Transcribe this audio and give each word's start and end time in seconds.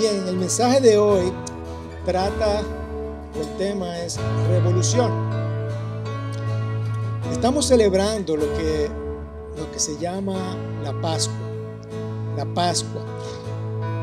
Bien, 0.00 0.26
el 0.26 0.36
mensaje 0.38 0.80
de 0.80 0.96
hoy 0.96 1.30
trata, 2.06 2.60
el 3.38 3.56
tema 3.58 3.98
es 3.98 4.18
revolución. 4.48 5.12
Estamos 7.30 7.66
celebrando 7.66 8.34
lo 8.34 8.50
que, 8.54 8.88
lo 9.58 9.70
que 9.70 9.78
se 9.78 9.98
llama 9.98 10.56
la 10.82 10.98
Pascua. 11.02 11.36
La 12.34 12.46
Pascua. 12.46 13.02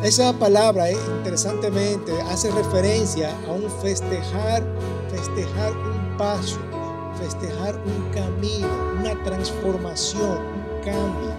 Esa 0.03 0.33
palabra, 0.33 0.91
eh, 0.91 0.97
interesantemente, 1.17 2.11
hace 2.29 2.51
referencia 2.51 3.35
a 3.47 3.53
un 3.53 3.67
festejar, 3.81 4.63
festejar 5.09 5.71
un 5.71 6.15
paso, 6.15 6.59
festejar 7.19 7.75
un 7.75 8.11
camino, 8.11 8.67
una 8.99 9.23
transformación, 9.23 10.37
un 10.37 10.83
cambio. 10.85 11.33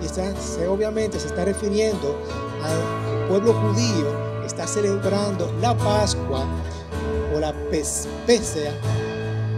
Y 0.00 0.06
está, 0.06 0.32
obviamente 0.70 1.20
se 1.20 1.26
está 1.26 1.44
refiriendo 1.44 2.16
al 2.62 3.13
pueblo 3.28 3.52
judío 3.52 4.40
que 4.40 4.46
está 4.46 4.66
celebrando 4.66 5.52
la 5.60 5.76
Pascua 5.76 6.44
o 7.34 7.40
la 7.40 7.52
Pesea. 7.70 8.72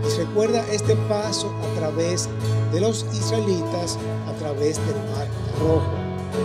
Y 0.04 0.18
recuerda 0.18 0.64
este 0.70 0.94
paso 1.08 1.52
a 1.64 1.78
través 1.78 2.28
de 2.72 2.80
los 2.80 3.04
israelitas, 3.12 3.98
a 4.28 4.32
través 4.38 4.76
del 4.86 4.96
Mar 5.14 5.26
Rojo. 5.60 5.90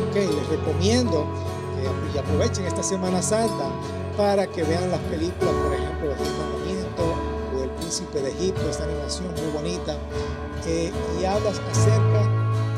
Ok, 0.09 0.15
les 0.15 0.47
recomiendo 0.49 1.25
y 2.13 2.17
aprovechen 2.17 2.65
esta 2.65 2.83
Semana 2.83 3.21
Santa 3.21 3.69
para 4.17 4.45
que 4.47 4.63
vean 4.63 4.91
las 4.91 4.99
películas, 5.01 5.53
por 5.63 5.73
ejemplo, 5.73 6.11
El 6.11 6.17
Mandamiento 6.37 7.15
o 7.55 7.63
El 7.63 7.69
Príncipe 7.71 8.21
de 8.21 8.31
Egipto, 8.31 8.61
esta 8.69 8.83
animación 8.83 9.33
muy 9.33 9.51
bonita, 9.53 9.95
y 10.67 11.25
hablas 11.25 11.59
acerca 11.71 12.29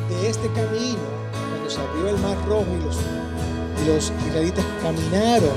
de 0.10 0.30
este 0.30 0.48
camino, 0.54 1.02
cuando 1.49 1.70
se 1.70 1.82
abrió 1.82 2.10
el 2.10 2.18
Mar 2.20 2.38
Rojo 2.48 2.68
y 2.80 2.85
los, 2.85 2.98
los 3.86 4.12
israelitas 4.28 4.66
caminaron 4.82 5.52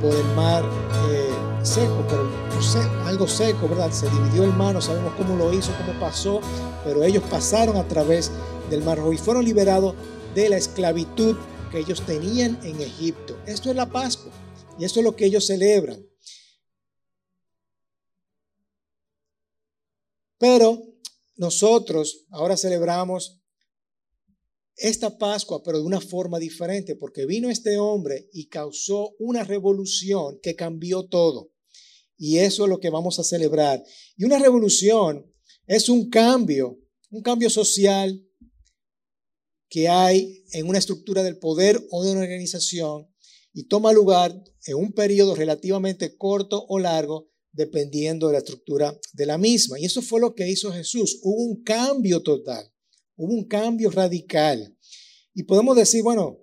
por 0.00 0.14
el 0.14 0.24
mar 0.34 0.64
eh, 1.10 1.30
seco, 1.62 2.04
pero 2.08 2.28
algo 3.04 3.28
seco, 3.28 3.68
¿verdad? 3.68 3.90
Se 3.92 4.08
dividió 4.08 4.44
el 4.44 4.52
mar, 4.52 4.74
no 4.74 4.80
sabemos 4.80 5.12
cómo 5.16 5.36
lo 5.36 5.52
hizo, 5.52 5.72
cómo 5.78 5.98
pasó, 6.00 6.40
pero 6.84 7.04
ellos 7.04 7.22
pasaron 7.30 7.76
a 7.76 7.86
través 7.86 8.30
del 8.70 8.82
Mar 8.82 8.98
Rojo 8.98 9.12
y 9.12 9.18
fueron 9.18 9.44
liberados 9.44 9.94
de 10.34 10.48
la 10.48 10.56
esclavitud 10.56 11.36
que 11.70 11.78
ellos 11.78 12.02
tenían 12.02 12.58
en 12.62 12.80
Egipto. 12.80 13.38
Esto 13.46 13.70
es 13.70 13.76
la 13.76 13.86
Pascua 13.86 14.32
y 14.78 14.84
esto 14.84 15.00
es 15.00 15.04
lo 15.04 15.16
que 15.16 15.26
ellos 15.26 15.46
celebran. 15.46 16.04
Pero 20.38 20.82
nosotros 21.36 22.26
ahora 22.30 22.56
celebramos 22.56 23.40
esta 24.76 25.16
Pascua, 25.18 25.62
pero 25.62 25.78
de 25.78 25.84
una 25.84 26.00
forma 26.00 26.38
diferente, 26.38 26.96
porque 26.96 27.26
vino 27.26 27.50
este 27.50 27.78
hombre 27.78 28.28
y 28.32 28.48
causó 28.48 29.14
una 29.18 29.42
revolución 29.42 30.38
que 30.42 30.54
cambió 30.54 31.06
todo. 31.06 31.52
Y 32.18 32.38
eso 32.38 32.64
es 32.64 32.70
lo 32.70 32.80
que 32.80 32.90
vamos 32.90 33.18
a 33.18 33.24
celebrar. 33.24 33.82
Y 34.16 34.24
una 34.24 34.38
revolución 34.38 35.32
es 35.66 35.88
un 35.88 36.08
cambio, 36.08 36.78
un 37.10 37.22
cambio 37.22 37.50
social, 37.50 38.22
que 39.68 39.88
hay 39.88 40.44
en 40.52 40.68
una 40.68 40.78
estructura 40.78 41.22
del 41.22 41.38
poder 41.38 41.84
o 41.90 42.04
de 42.04 42.12
una 42.12 42.20
organización 42.20 43.08
y 43.52 43.64
toma 43.64 43.92
lugar 43.92 44.42
en 44.66 44.76
un 44.76 44.92
periodo 44.92 45.34
relativamente 45.34 46.16
corto 46.16 46.64
o 46.68 46.78
largo, 46.78 47.30
dependiendo 47.52 48.26
de 48.26 48.34
la 48.34 48.38
estructura 48.38 48.98
de 49.12 49.26
la 49.26 49.38
misma. 49.38 49.80
Y 49.80 49.86
eso 49.86 50.02
fue 50.02 50.20
lo 50.20 50.34
que 50.34 50.48
hizo 50.48 50.72
Jesús. 50.72 51.20
Hubo 51.22 51.42
un 51.42 51.62
cambio 51.62 52.22
total, 52.22 52.70
hubo 53.16 53.34
un 53.34 53.44
cambio 53.44 53.90
radical. 53.90 54.76
Y 55.34 55.42
podemos 55.42 55.76
decir, 55.76 56.02
bueno, 56.02 56.38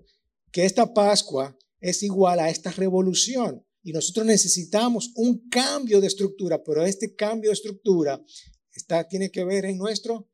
que 0.51 0.65
esta 0.65 0.93
Pascua 0.93 1.57
es 1.79 2.03
igual 2.03 2.39
a 2.39 2.49
esta 2.49 2.71
revolución. 2.71 3.65
Y 3.81 3.91
nosotros 3.91 4.25
necesitamos 4.25 5.11
un 5.15 5.49
cambio 5.49 5.99
de 5.99 6.07
estructura, 6.07 6.63
pero 6.63 6.85
este 6.85 7.15
cambio 7.15 7.49
de 7.49 7.55
estructura 7.55 8.23
está, 8.71 9.07
tiene 9.07 9.29
que 9.29 9.43
ver 9.43 9.65
en 9.65 9.77
nuestro 9.77 10.29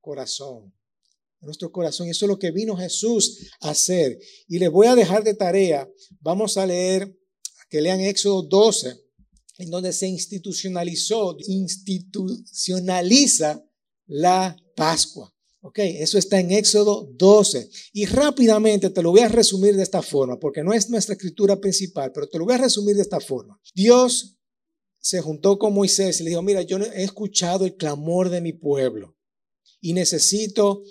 corazón 0.00 0.72
nuestro 1.46 1.72
corazón. 1.72 2.08
Eso 2.08 2.26
es 2.26 2.28
lo 2.28 2.38
que 2.38 2.50
vino 2.50 2.76
Jesús 2.76 3.48
a 3.60 3.70
hacer. 3.70 4.18
Y 4.48 4.58
les 4.58 4.70
voy 4.70 4.86
a 4.86 4.94
dejar 4.94 5.24
de 5.24 5.32
tarea. 5.34 5.90
Vamos 6.20 6.58
a 6.58 6.66
leer, 6.66 7.18
que 7.70 7.80
lean 7.80 8.00
Éxodo 8.00 8.42
12, 8.42 9.00
en 9.58 9.70
donde 9.70 9.92
se 9.92 10.08
institucionalizó, 10.08 11.36
institucionaliza 11.46 13.64
la 14.06 14.56
Pascua. 14.76 15.32
Ok, 15.66 15.80
eso 15.80 16.16
está 16.16 16.38
en 16.38 16.52
Éxodo 16.52 17.10
12. 17.14 17.68
Y 17.92 18.06
rápidamente 18.06 18.88
te 18.88 19.02
lo 19.02 19.10
voy 19.10 19.22
a 19.22 19.28
resumir 19.28 19.74
de 19.74 19.82
esta 19.82 20.00
forma, 20.00 20.38
porque 20.38 20.62
no 20.62 20.72
es 20.72 20.88
nuestra 20.88 21.14
escritura 21.14 21.60
principal, 21.60 22.12
pero 22.12 22.28
te 22.28 22.38
lo 22.38 22.44
voy 22.44 22.54
a 22.54 22.58
resumir 22.58 22.94
de 22.94 23.02
esta 23.02 23.18
forma. 23.18 23.60
Dios 23.74 24.36
se 25.00 25.20
juntó 25.20 25.58
con 25.58 25.74
Moisés 25.74 26.20
y 26.20 26.22
le 26.22 26.30
dijo, 26.30 26.42
mira, 26.42 26.62
yo 26.62 26.78
he 26.78 27.02
escuchado 27.02 27.64
el 27.64 27.74
clamor 27.74 28.30
de 28.30 28.40
mi 28.40 28.52
pueblo 28.52 29.16
y 29.80 29.92
necesito 29.92 30.84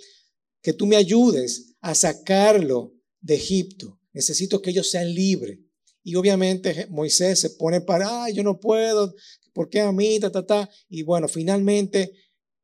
que 0.62 0.74
tú 0.74 0.88
me 0.88 0.97
ayudes 0.97 1.78
a 1.80 1.96
sacarlo 1.96 2.96
de 3.22 3.35
Egipto. 3.35 4.02
Necesito 4.12 4.62
que 4.62 4.72
ellos 4.72 4.91
sean 4.91 5.14
libres. 5.16 5.58
Y 6.03 6.16
obviamente 6.16 6.88
Moisés 6.90 7.40
se 7.40 7.52
pone 7.52 7.80
para, 7.80 8.25
ay, 8.25 8.34
yo 8.34 8.44
no 8.44 8.59
puedo, 8.59 9.16
¿por 9.53 9.69
qué 9.69 9.80
a 9.80 9.94
mí? 9.94 10.19
Ta, 10.19 10.30
ta, 10.34 10.46
ta. 10.46 10.69
Y 10.90 11.03
bueno, 11.03 11.30
finalmente 11.30 12.12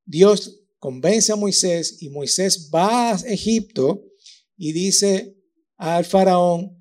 Dios 0.04 0.61
convence 0.81 1.31
a 1.31 1.36
Moisés 1.36 2.02
y 2.02 2.09
Moisés 2.09 2.72
va 2.74 3.12
a 3.12 3.16
Egipto 3.28 4.03
y 4.58 4.72
dice 4.74 5.38
al 5.78 6.06
faraón, 6.06 6.75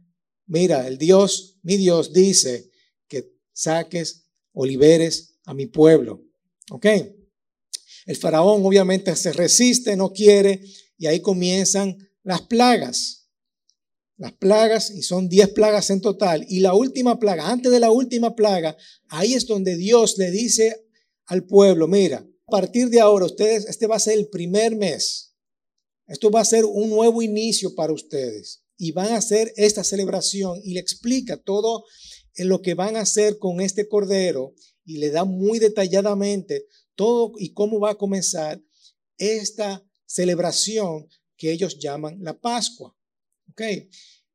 mira, 0.47 0.89
el 0.89 0.97
Dios, 0.97 1.59
mi 1.63 1.77
Dios 1.77 2.11
dice 2.11 2.71
que 3.07 3.31
saques 3.53 4.25
o 4.53 4.65
liberes 4.65 5.39
a 5.45 5.53
mi 5.53 5.67
pueblo. 5.67 6.25
¿Ok? 6.71 6.87
El 8.07 8.17
faraón 8.17 8.65
obviamente 8.65 9.15
se 9.17 9.35
resiste, 9.35 9.95
no 9.97 10.15
quiere, 10.15 10.63
y 10.97 11.07
ahí 11.07 11.21
comienzan 11.21 11.99
las 12.23 12.41
plagas. 12.41 13.29
Las 14.17 14.33
plagas, 14.33 14.91
y 14.91 15.03
son 15.03 15.29
10 15.29 15.51
plagas 15.51 15.91
en 15.91 16.01
total. 16.01 16.47
Y 16.49 16.61
la 16.61 16.73
última 16.73 17.19
plaga, 17.19 17.51
antes 17.51 17.71
de 17.71 17.81
la 17.81 17.91
última 17.91 18.35
plaga, 18.35 18.79
ahí 19.11 19.35
es 19.35 19.47
donde 19.47 19.77
Dios 19.77 20.17
le 20.17 20.31
dice 20.31 20.87
al 21.27 21.45
pueblo, 21.45 21.87
mira, 21.87 22.27
partir 22.51 22.89
de 22.89 23.01
ahora 23.01 23.27
ustedes, 23.27 23.67
este 23.67 23.87
va 23.87 23.97
a 23.97 24.01
ser 24.01 24.19
el 24.19 24.29
primer 24.29 24.77
mes. 24.77 25.35
Esto 26.07 26.31
va 26.31 26.41
a 26.41 26.45
ser 26.45 26.65
un 26.65 26.91
nuevo 26.91 27.23
inicio 27.23 27.75
para 27.75 27.93
ustedes. 27.93 28.63
Y 28.77 28.93
van 28.93 29.13
a 29.13 29.19
hacer 29.19 29.53
esta 29.57 29.85
celebración 29.85 30.61
y 30.65 30.75
le 30.75 30.81
explica 30.81 31.37
todo 31.37 31.85
lo 32.37 32.63
que 32.63 32.75
van 32.75 32.97
a 32.97 33.03
hacer 33.03 33.39
con 33.39 33.61
este 33.61 33.89
cordero 33.89 34.55
y 34.85 34.99
le 34.99 35.11
da 35.11 35.25
muy 35.25 35.59
detalladamente 35.59 36.67
todo 36.95 37.33
y 37.39 37.53
cómo 37.53 37.79
va 37.79 37.91
a 37.91 37.99
comenzar 37.99 38.61
esta 39.19 39.85
celebración 40.07 41.07
que 41.37 41.53
ellos 41.53 41.79
llaman 41.79 42.19
la 42.21 42.39
Pascua. 42.39 42.97
¿Ok? 43.51 43.63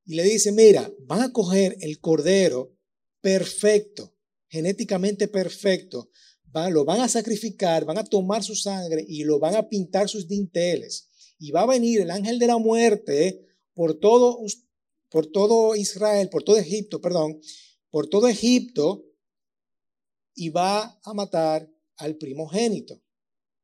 Y 0.05 0.15
le 0.15 0.23
dice, 0.23 0.51
mira, 0.51 0.91
van 1.01 1.21
a 1.21 1.31
coger 1.31 1.75
el 1.81 1.99
cordero 1.99 2.75
perfecto, 3.21 4.15
genéticamente 4.47 5.27
perfecto, 5.27 6.09
lo 6.69 6.85
van 6.85 7.01
a 7.01 7.09
sacrificar, 7.09 7.85
van 7.85 7.97
a 7.97 8.03
tomar 8.03 8.43
su 8.43 8.55
sangre 8.55 9.05
y 9.07 9.23
lo 9.23 9.39
van 9.39 9.55
a 9.55 9.67
pintar 9.67 10.09
sus 10.09 10.27
dinteles. 10.27 11.09
Y 11.37 11.51
va 11.51 11.61
a 11.61 11.67
venir 11.67 12.01
el 12.01 12.11
ángel 12.11 12.39
de 12.39 12.47
la 12.47 12.57
muerte 12.57 13.45
por 13.73 13.99
todo, 13.99 14.39
por 15.09 15.27
todo 15.27 15.75
Israel, 15.75 16.29
por 16.29 16.43
todo 16.43 16.57
Egipto, 16.57 17.01
perdón, 17.01 17.41
por 17.89 18.07
todo 18.07 18.27
Egipto 18.27 19.05
y 20.33 20.49
va 20.49 20.99
a 21.03 21.13
matar 21.13 21.69
al 21.97 22.15
primogénito. 22.15 23.01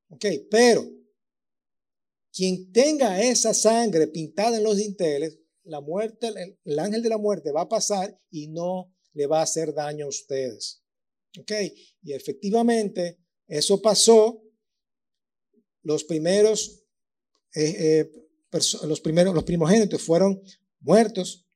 Ok, 0.10 0.26
pero 0.50 0.86
quien 2.32 2.72
tenga 2.72 3.22
esa 3.22 3.54
sangre 3.54 4.08
pintada 4.08 4.58
en 4.58 4.64
los 4.64 4.78
dinteles, 4.78 5.38
la 5.64 5.82
muerte, 5.82 6.30
el, 6.64 6.80
ángel 6.80 7.02
de 7.02 7.10
la 7.10 7.18
muerte 7.18 7.52
va 7.52 7.62
a 7.62 7.70
pasar 7.70 8.20
y 8.30 8.48
no 8.48 8.94
le 9.14 9.28
va 9.28 9.40
a 9.40 9.44
hacer 9.44 9.74
daño 9.74 10.06
a 10.06 10.10
ustedes. 10.10 10.81
¿Ok? 11.40 11.52
Y 12.04 12.14
efectivamente, 12.14 13.20
eso 13.48 13.82
pasó. 13.82 14.44
Los 15.84 16.04
primeros, 16.04 16.84
eh, 17.56 17.76
eh, 17.80 18.12
los 18.84 19.02
primeros, 19.02 19.34
los 19.34 19.44
primogénitos 19.44 20.02
fueron 20.02 20.42
muertos 20.80 21.48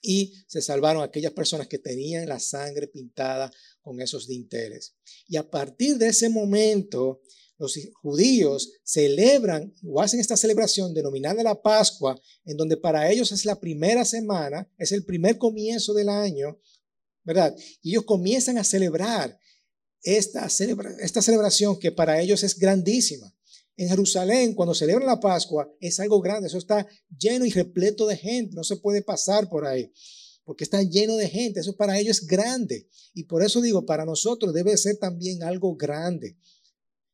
y 0.00 0.32
se 0.46 0.62
salvaron 0.62 1.02
aquellas 1.02 1.32
personas 1.32 1.66
que 1.66 1.78
tenían 1.78 2.28
la 2.28 2.38
sangre 2.38 2.86
pintada 2.86 3.50
con 3.80 4.00
esos 4.00 4.28
dinteles. 4.28 4.94
Y 5.26 5.36
a 5.36 5.50
partir 5.50 5.96
de 5.96 6.08
ese 6.08 6.28
momento, 6.28 7.22
los 7.58 7.78
judíos 8.02 8.72
celebran 8.84 9.74
o 9.84 10.00
hacen 10.00 10.20
esta 10.20 10.36
celebración 10.36 10.92
denominada 10.92 11.42
la 11.42 11.60
Pascua, 11.60 12.20
en 12.44 12.56
donde 12.56 12.76
para 12.76 13.10
ellos 13.10 13.32
es 13.32 13.44
la 13.44 13.58
primera 13.58 14.04
semana, 14.04 14.70
es 14.78 14.92
el 14.92 15.04
primer 15.04 15.38
comienzo 15.38 15.94
del 15.94 16.08
año, 16.08 16.60
¿verdad? 17.26 17.54
Y 17.82 17.90
ellos 17.90 18.04
comienzan 18.04 18.56
a 18.56 18.64
celebrar 18.64 19.38
esta, 20.02 20.46
esta 21.00 21.20
celebración 21.20 21.78
que 21.78 21.90
para 21.90 22.20
ellos 22.20 22.44
es 22.44 22.56
grandísima. 22.56 23.34
En 23.76 23.88
Jerusalén, 23.88 24.54
cuando 24.54 24.74
celebran 24.74 25.06
la 25.06 25.20
Pascua, 25.20 25.70
es 25.80 26.00
algo 26.00 26.20
grande, 26.20 26.46
eso 26.46 26.56
está 26.56 26.86
lleno 27.18 27.44
y 27.44 27.50
repleto 27.50 28.06
de 28.06 28.16
gente, 28.16 28.54
no 28.54 28.64
se 28.64 28.76
puede 28.76 29.02
pasar 29.02 29.50
por 29.50 29.66
ahí. 29.66 29.92
porque 30.44 30.62
está 30.62 30.80
lleno 30.80 31.16
de 31.16 31.28
gente. 31.28 31.58
Eso 31.58 31.74
para 31.74 31.98
ellos 31.98 32.18
es 32.18 32.26
grande. 32.28 32.86
Y 33.14 33.24
por 33.24 33.42
eso 33.42 33.60
digo, 33.60 33.84
para 33.84 34.04
nosotros 34.04 34.54
debe 34.54 34.76
ser 34.76 34.96
también 34.96 35.42
algo 35.42 35.74
grande. 35.74 36.38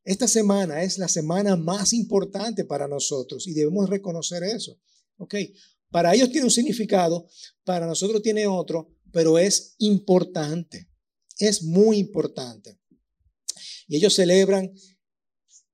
Esta 0.05 0.29
semana 0.29 0.83
es 0.83 0.99
la 0.99 1.09
semana 1.09 1.57
más 1.57 1.95
importante 1.95 2.67
para 2.67 2.87
nosotros 2.87 3.47
y 3.47 3.55
debemos 3.55 3.89
reconocer 3.89 4.43
eso. 4.45 4.79
¿Ok? 5.17 5.35
Para 5.91 6.15
ellos 6.15 6.31
tiene 6.31 6.45
un 6.45 6.51
significado, 6.51 7.27
para 7.65 7.87
nosotros 7.87 8.21
tiene 8.21 8.47
otro, 8.47 8.91
pero 9.13 9.39
es 9.39 9.75
importante. 9.79 10.89
Es 11.39 11.63
muy 11.63 11.99
importante. 11.99 12.79
Y 13.87 13.97
ellos 13.97 14.15
celebran 14.15 14.73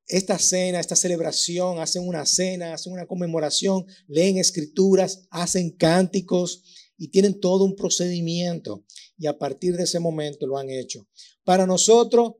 esta 0.06 0.38
cena, 0.38 0.80
esta 0.80 0.96
celebración, 0.96 1.78
hacen 1.80 2.06
una 2.06 2.24
cena, 2.24 2.74
hacen 2.74 2.92
una 2.92 3.06
conmemoración, 3.06 3.84
leen 4.06 4.38
escrituras, 4.38 5.26
hacen 5.30 5.70
cánticos 5.70 6.62
y 6.96 7.08
tienen 7.08 7.38
todo 7.40 7.64
un 7.64 7.76
procedimiento. 7.76 8.84
Y 9.18 9.26
a 9.26 9.38
partir 9.38 9.76
de 9.76 9.84
ese 9.84 10.00
momento 10.00 10.46
lo 10.46 10.58
han 10.58 10.70
hecho. 10.70 11.06
Para 11.44 11.66
nosotros, 11.66 12.34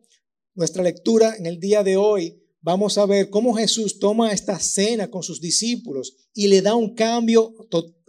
nuestra 0.55 0.83
lectura 0.83 1.37
en 1.37 1.47
el 1.47 1.61
día 1.61 1.85
de 1.85 1.97
hoy, 1.97 2.43
vamos 2.69 2.99
a 2.99 3.07
ver 3.07 3.31
cómo 3.31 3.55
Jesús 3.55 3.99
toma 3.99 4.31
esta 4.31 4.61
cena 4.61 5.11
con 5.11 5.23
sus 5.23 5.41
discípulos 5.41 6.17
y 6.35 6.49
le 6.49 6.61
da 6.61 6.75
un 6.75 6.95
cambio 6.95 7.55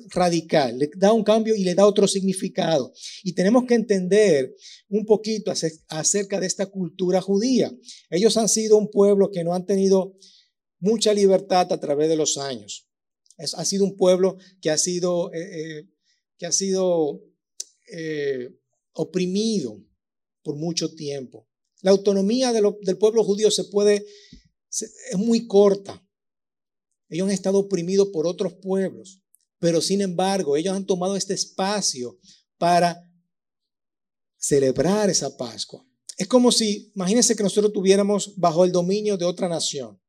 radical, 0.10 0.78
le 0.78 0.90
da 0.98 1.14
un 1.14 1.24
cambio 1.24 1.56
y 1.56 1.64
le 1.64 1.76
da 1.76 1.88
otro 1.88 2.10
significado. 2.10 2.92
Y 3.24 3.32
tenemos 3.36 3.64
que 3.66 3.76
entender 3.76 4.54
un 4.90 5.06
poquito 5.06 5.54
acerca 5.88 6.42
de 6.42 6.48
esta 6.48 6.66
cultura 6.66 7.22
judía. 7.22 7.74
Ellos 8.10 8.36
han 8.36 8.50
sido 8.50 8.76
un 8.76 8.92
pueblo 8.92 9.32
que 9.32 9.46
no 9.46 9.54
han 9.54 9.66
tenido 9.66 10.18
mucha 10.80 11.14
libertad 11.14 11.72
a 11.72 11.80
través 11.80 12.10
de 12.10 12.18
los 12.18 12.38
años. 12.38 12.86
ha 13.38 13.64
sido 13.64 13.86
un 13.86 13.96
pueblo 13.96 14.36
que 14.62 14.72
ha 14.72 14.78
sido, 14.78 15.32
eh, 15.32 15.40
eh, 15.40 15.90
que 16.38 16.46
ha 16.48 16.52
sido 16.52 17.22
eh, 17.94 18.50
oprimido 18.92 19.82
por 20.44 20.58
mucho 20.58 20.94
tiempo. 20.96 21.48
La 21.82 21.92
autonomía 21.92 22.52
del 22.52 22.98
pueblo 22.98 23.24
judío 23.24 23.52
se 23.52 23.64
puede, 23.64 24.06
es 24.70 25.18
muy 25.18 25.48
corta. 25.48 26.06
Ellos 27.10 27.28
han 27.28 27.34
estado 27.34 27.60
oprimidos 27.60 28.10
por 28.10 28.28
otros 28.28 28.54
pueblos, 28.54 29.22
pero 29.58 29.82
sin 29.82 30.02
embargo, 30.02 30.56
ellos 30.56 30.76
han 30.76 30.86
tomado 30.86 31.16
este 31.16 31.34
espacio 31.34 32.20
para 32.58 33.04
celebrar 34.38 35.10
esa 35.10 35.36
Pascua. 35.36 35.86
Es 36.18 36.28
como 36.28 36.52
si, 36.52 36.92
imagínense 36.96 37.36
que 37.36 37.44
nosotros 37.44 37.74
tuviéramos 37.74 38.36
bajo 38.38 38.66
el 38.66 38.72
dominio 38.72 39.18
de 39.18 39.26
otra 39.26 39.48
nación 39.48 40.00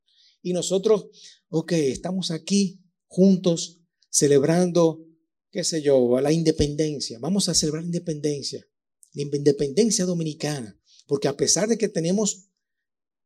y 0.43 0.53
nosotros, 0.53 1.07
ok, 1.49 1.73
estamos 1.73 2.31
aquí 2.31 2.83
juntos 3.07 3.81
celebrando, 4.09 5.07
qué 5.51 5.65
sé 5.65 5.83
yo, 5.83 6.21
la 6.21 6.33
independencia. 6.33 7.19
Vamos 7.21 7.49
a 7.49 7.55
celebrar 7.55 7.83
la 7.83 7.89
independencia, 7.89 8.67
la 9.13 9.23
independencia 9.23 10.05
dominicana. 10.05 10.77
Porque 11.07 11.29
a 11.29 11.37
pesar 11.37 11.69
de 11.69 11.79
que 11.79 11.89
tenemos 11.89 12.50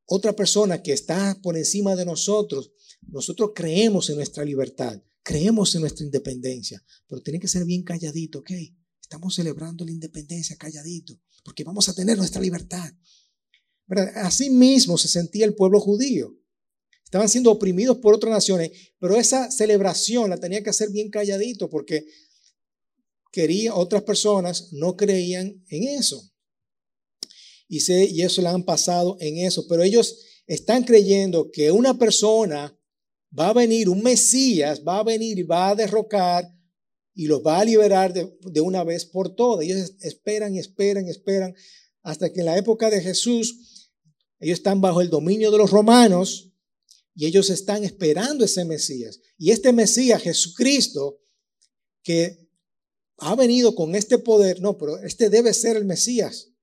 otra 0.07 0.35
persona 0.35 0.83
que 0.83 0.93
está 0.93 1.39
por 1.43 1.57
encima 1.57 1.97
de 1.97 2.05
nosotros, 2.05 2.73
nosotros 3.03 3.53
creemos 3.55 4.11
en 4.11 4.17
nuestra 4.17 4.45
libertad, 4.45 5.01
creemos 5.23 5.75
en 5.75 5.83
nuestra 5.83 6.05
independencia, 6.05 6.83
pero 7.07 7.23
tiene 7.23 7.41
que 7.41 7.49
ser 7.49 7.65
bien 7.65 7.83
calladito, 7.83 8.41
¿ok? 8.41 8.51
Estamos 9.01 9.35
celebrando 9.35 9.85
la 9.85 9.93
independencia 9.93 10.57
calladito, 10.57 11.19
porque 11.43 11.65
vamos 11.65 11.89
a 11.89 11.95
tener 11.95 12.17
nuestra 12.19 12.41
libertad. 12.41 12.93
Así 14.17 14.51
mismo 14.51 14.97
se 14.99 15.09
sentía 15.09 15.45
el 15.45 15.55
pueblo 15.55 15.81
judío. 15.81 16.35
Estaban 17.05 17.29
siendo 17.29 17.51
oprimidos 17.51 17.99
por 17.99 18.15
otras 18.15 18.33
naciones, 18.33 18.73
pero 18.99 19.17
esa 19.17 19.51
celebración 19.51 20.31
la 20.31 20.39
tenía 20.39 20.63
que 20.63 20.71
hacer 20.71 20.91
bien 20.91 21.11
calladito 21.11 21.71
porque 21.71 22.07
quería, 23.31 23.75
otras 23.75 24.03
personas 24.03 24.73
no 24.73 24.97
creían 24.97 25.65
en 25.69 25.85
eso 25.85 26.34
y, 27.79 28.23
eso 28.23 28.43
le 28.43 28.49
han 28.49 28.65
pasado 28.65 29.17
en 29.21 29.39
eso, 29.39 29.67
pero 29.69 29.83
ellos 29.83 30.19
están 30.47 30.85
creyendo 30.85 31.51
que 31.51 31.71
una 31.71 31.99
persona 31.99 32.79
va 33.37 33.49
a 33.49 33.53
venir, 33.53 33.89
un 33.89 34.03
Mesías 34.03 34.83
va 34.87 34.99
a 34.99 35.05
venir 35.05 35.39
y 35.39 35.43
va 35.43 35.71
a 35.71 35.75
derrocar 35.75 36.49
y 37.15 37.27
los 37.27 37.41
va 37.45 37.61
a 37.61 37.65
liberar 37.65 38.13
de, 38.13 38.37
de 38.43 38.61
una 38.61 38.85
vez 38.85 39.05
por 39.05 39.35
todas. 39.35 39.65
Ellos 39.65 39.95
esperan 40.01 40.57
esperan 40.57 41.09
esperan 41.09 41.55
hasta 42.03 42.33
que 42.33 42.41
en 42.41 42.47
la 42.47 42.59
época 42.59 42.91
de 42.91 43.01
Jesús 43.01 43.91
ellos 44.39 44.59
están 44.59 44.81
bajo 44.81 45.01
el 45.01 45.11
dominio 45.11 45.51
de 45.51 45.59
los 45.59 45.71
romanos 45.71 46.53
y 47.15 47.27
ellos 47.27 47.51
están 47.51 47.85
esperando 47.85 48.45
ese 48.45 48.65
Mesías. 48.65 49.21
Y 49.39 49.51
este 49.51 49.73
Mesías, 49.73 50.23
Jesucristo, 50.23 51.21
que 52.03 52.49
ha 53.19 53.35
venido 53.37 53.75
con 53.75 53.95
este 53.95 54.19
poder, 54.19 54.61
no, 54.61 54.77
pero 54.77 54.99
este 54.99 55.31
debe 55.31 55.55
ser 55.55 55.77
el 55.77 55.85
Mesías 55.85 56.54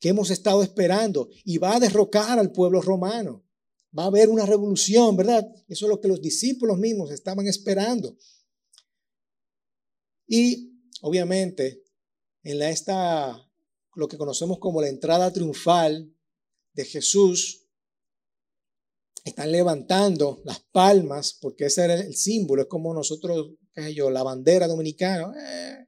que 0.00 0.08
hemos 0.08 0.30
estado 0.30 0.62
esperando 0.62 1.28
y 1.44 1.58
va 1.58 1.76
a 1.76 1.80
derrocar 1.80 2.38
al 2.38 2.50
pueblo 2.50 2.80
romano. 2.80 3.44
Va 3.96 4.04
a 4.04 4.06
haber 4.06 4.28
una 4.28 4.46
revolución, 4.46 5.16
¿verdad? 5.16 5.46
Eso 5.68 5.86
es 5.86 5.90
lo 5.90 6.00
que 6.00 6.08
los 6.08 6.22
discípulos 6.22 6.78
mismos 6.78 7.10
estaban 7.10 7.46
esperando. 7.46 8.16
Y 10.26 10.72
obviamente, 11.02 11.84
en 12.42 12.58
la, 12.58 12.70
esta, 12.70 13.46
lo 13.94 14.08
que 14.08 14.16
conocemos 14.16 14.58
como 14.58 14.80
la 14.80 14.88
entrada 14.88 15.32
triunfal 15.32 16.14
de 16.72 16.84
Jesús, 16.84 17.66
están 19.22 19.52
levantando 19.52 20.40
las 20.44 20.60
palmas, 20.60 21.36
porque 21.38 21.66
ese 21.66 21.84
era 21.84 21.94
el 21.94 22.16
símbolo, 22.16 22.62
es 22.62 22.68
como 22.68 22.94
nosotros, 22.94 23.50
qué 23.74 23.82
sé 23.82 23.94
yo, 23.94 24.08
la 24.08 24.22
bandera 24.22 24.66
dominicana. 24.66 25.34
Eh. 25.36 25.86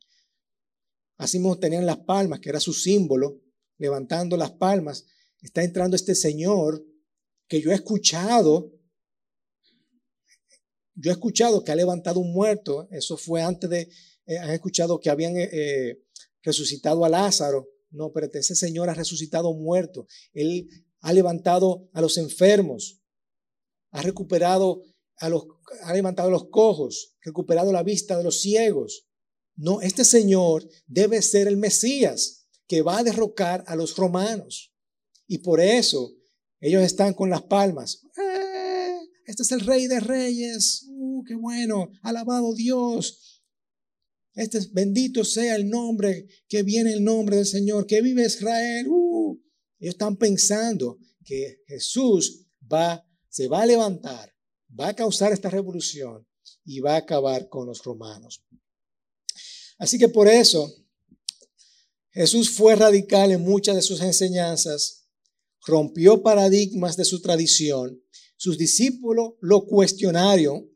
Así 1.16 1.38
mismo 1.38 1.58
tenían 1.58 1.86
las 1.86 1.98
palmas, 1.98 2.40
que 2.40 2.50
era 2.50 2.60
su 2.60 2.74
símbolo 2.74 3.40
levantando 3.82 4.36
las 4.36 4.52
palmas, 4.52 5.04
está 5.40 5.64
entrando 5.64 5.96
este 5.96 6.14
Señor 6.14 6.84
que 7.48 7.60
yo 7.60 7.72
he 7.72 7.74
escuchado, 7.74 8.72
yo 10.94 11.10
he 11.10 11.14
escuchado 11.14 11.64
que 11.64 11.72
ha 11.72 11.76
levantado 11.76 12.20
un 12.20 12.32
muerto, 12.32 12.86
eso 12.92 13.16
fue 13.16 13.42
antes 13.42 13.68
de, 13.68 13.88
eh, 14.26 14.38
han 14.38 14.50
escuchado 14.50 15.00
que 15.00 15.10
habían 15.10 15.36
eh, 15.36 15.50
eh, 15.52 15.98
resucitado 16.42 17.04
a 17.04 17.08
Lázaro, 17.08 17.68
no, 17.90 18.12
pero 18.12 18.28
ese 18.32 18.54
Señor 18.54 18.88
ha 18.88 18.94
resucitado 18.94 19.52
muerto, 19.52 20.06
Él 20.32 20.68
ha 21.00 21.12
levantado 21.12 21.90
a 21.92 22.00
los 22.00 22.18
enfermos, 22.18 23.02
ha 23.90 24.00
recuperado 24.02 24.84
a 25.16 25.28
los, 25.28 25.44
ha 25.82 25.92
levantado 25.92 26.28
a 26.28 26.32
los 26.32 26.48
cojos, 26.50 27.16
recuperado 27.20 27.72
la 27.72 27.82
vista 27.82 28.16
de 28.16 28.22
los 28.22 28.40
ciegos. 28.40 29.08
No, 29.56 29.80
este 29.80 30.04
Señor 30.04 30.68
debe 30.86 31.20
ser 31.20 31.48
el 31.48 31.56
Mesías 31.56 32.41
que 32.66 32.82
va 32.82 32.98
a 32.98 33.04
derrocar 33.04 33.64
a 33.66 33.76
los 33.76 33.96
romanos. 33.96 34.72
Y 35.26 35.38
por 35.38 35.60
eso 35.60 36.14
ellos 36.60 36.82
están 36.82 37.14
con 37.14 37.30
las 37.30 37.42
palmas. 37.42 38.02
¡Eh! 38.16 38.98
Este 39.26 39.42
es 39.42 39.52
el 39.52 39.60
rey 39.60 39.86
de 39.86 40.00
reyes. 40.00 40.86
¡Uh, 40.88 41.24
qué 41.24 41.34
bueno! 41.34 41.90
Alabado 42.02 42.54
Dios. 42.54 43.42
Este 44.34 44.58
es, 44.58 44.72
bendito 44.72 45.24
sea 45.24 45.56
el 45.56 45.68
nombre, 45.68 46.26
que 46.48 46.62
viene 46.62 46.92
el 46.92 47.04
nombre 47.04 47.36
del 47.36 47.46
Señor, 47.46 47.86
que 47.86 48.00
vive 48.00 48.26
Israel. 48.26 48.86
¡Uh! 48.88 49.38
Ellos 49.78 49.94
están 49.94 50.16
pensando 50.16 50.98
que 51.24 51.62
Jesús 51.66 52.46
va, 52.72 53.04
se 53.28 53.48
va 53.48 53.62
a 53.62 53.66
levantar, 53.66 54.32
va 54.78 54.88
a 54.88 54.96
causar 54.96 55.32
esta 55.32 55.50
revolución 55.50 56.26
y 56.64 56.80
va 56.80 56.94
a 56.94 56.98
acabar 56.98 57.48
con 57.48 57.66
los 57.66 57.82
romanos. 57.82 58.44
Así 59.78 59.98
que 59.98 60.08
por 60.08 60.28
eso 60.28 60.72
Jesús 62.12 62.50
fue 62.50 62.76
radical 62.76 63.32
en 63.32 63.42
muchas 63.42 63.74
de 63.74 63.82
sus 63.82 64.00
enseñanzas, 64.02 65.06
rompió 65.66 66.22
paradigmas 66.22 66.96
de 66.96 67.04
su 67.04 67.20
tradición. 67.22 68.02
Sus 68.36 68.58
discípulos 68.58 69.34
lo 69.40 69.66
cuestionaron. 69.66 70.68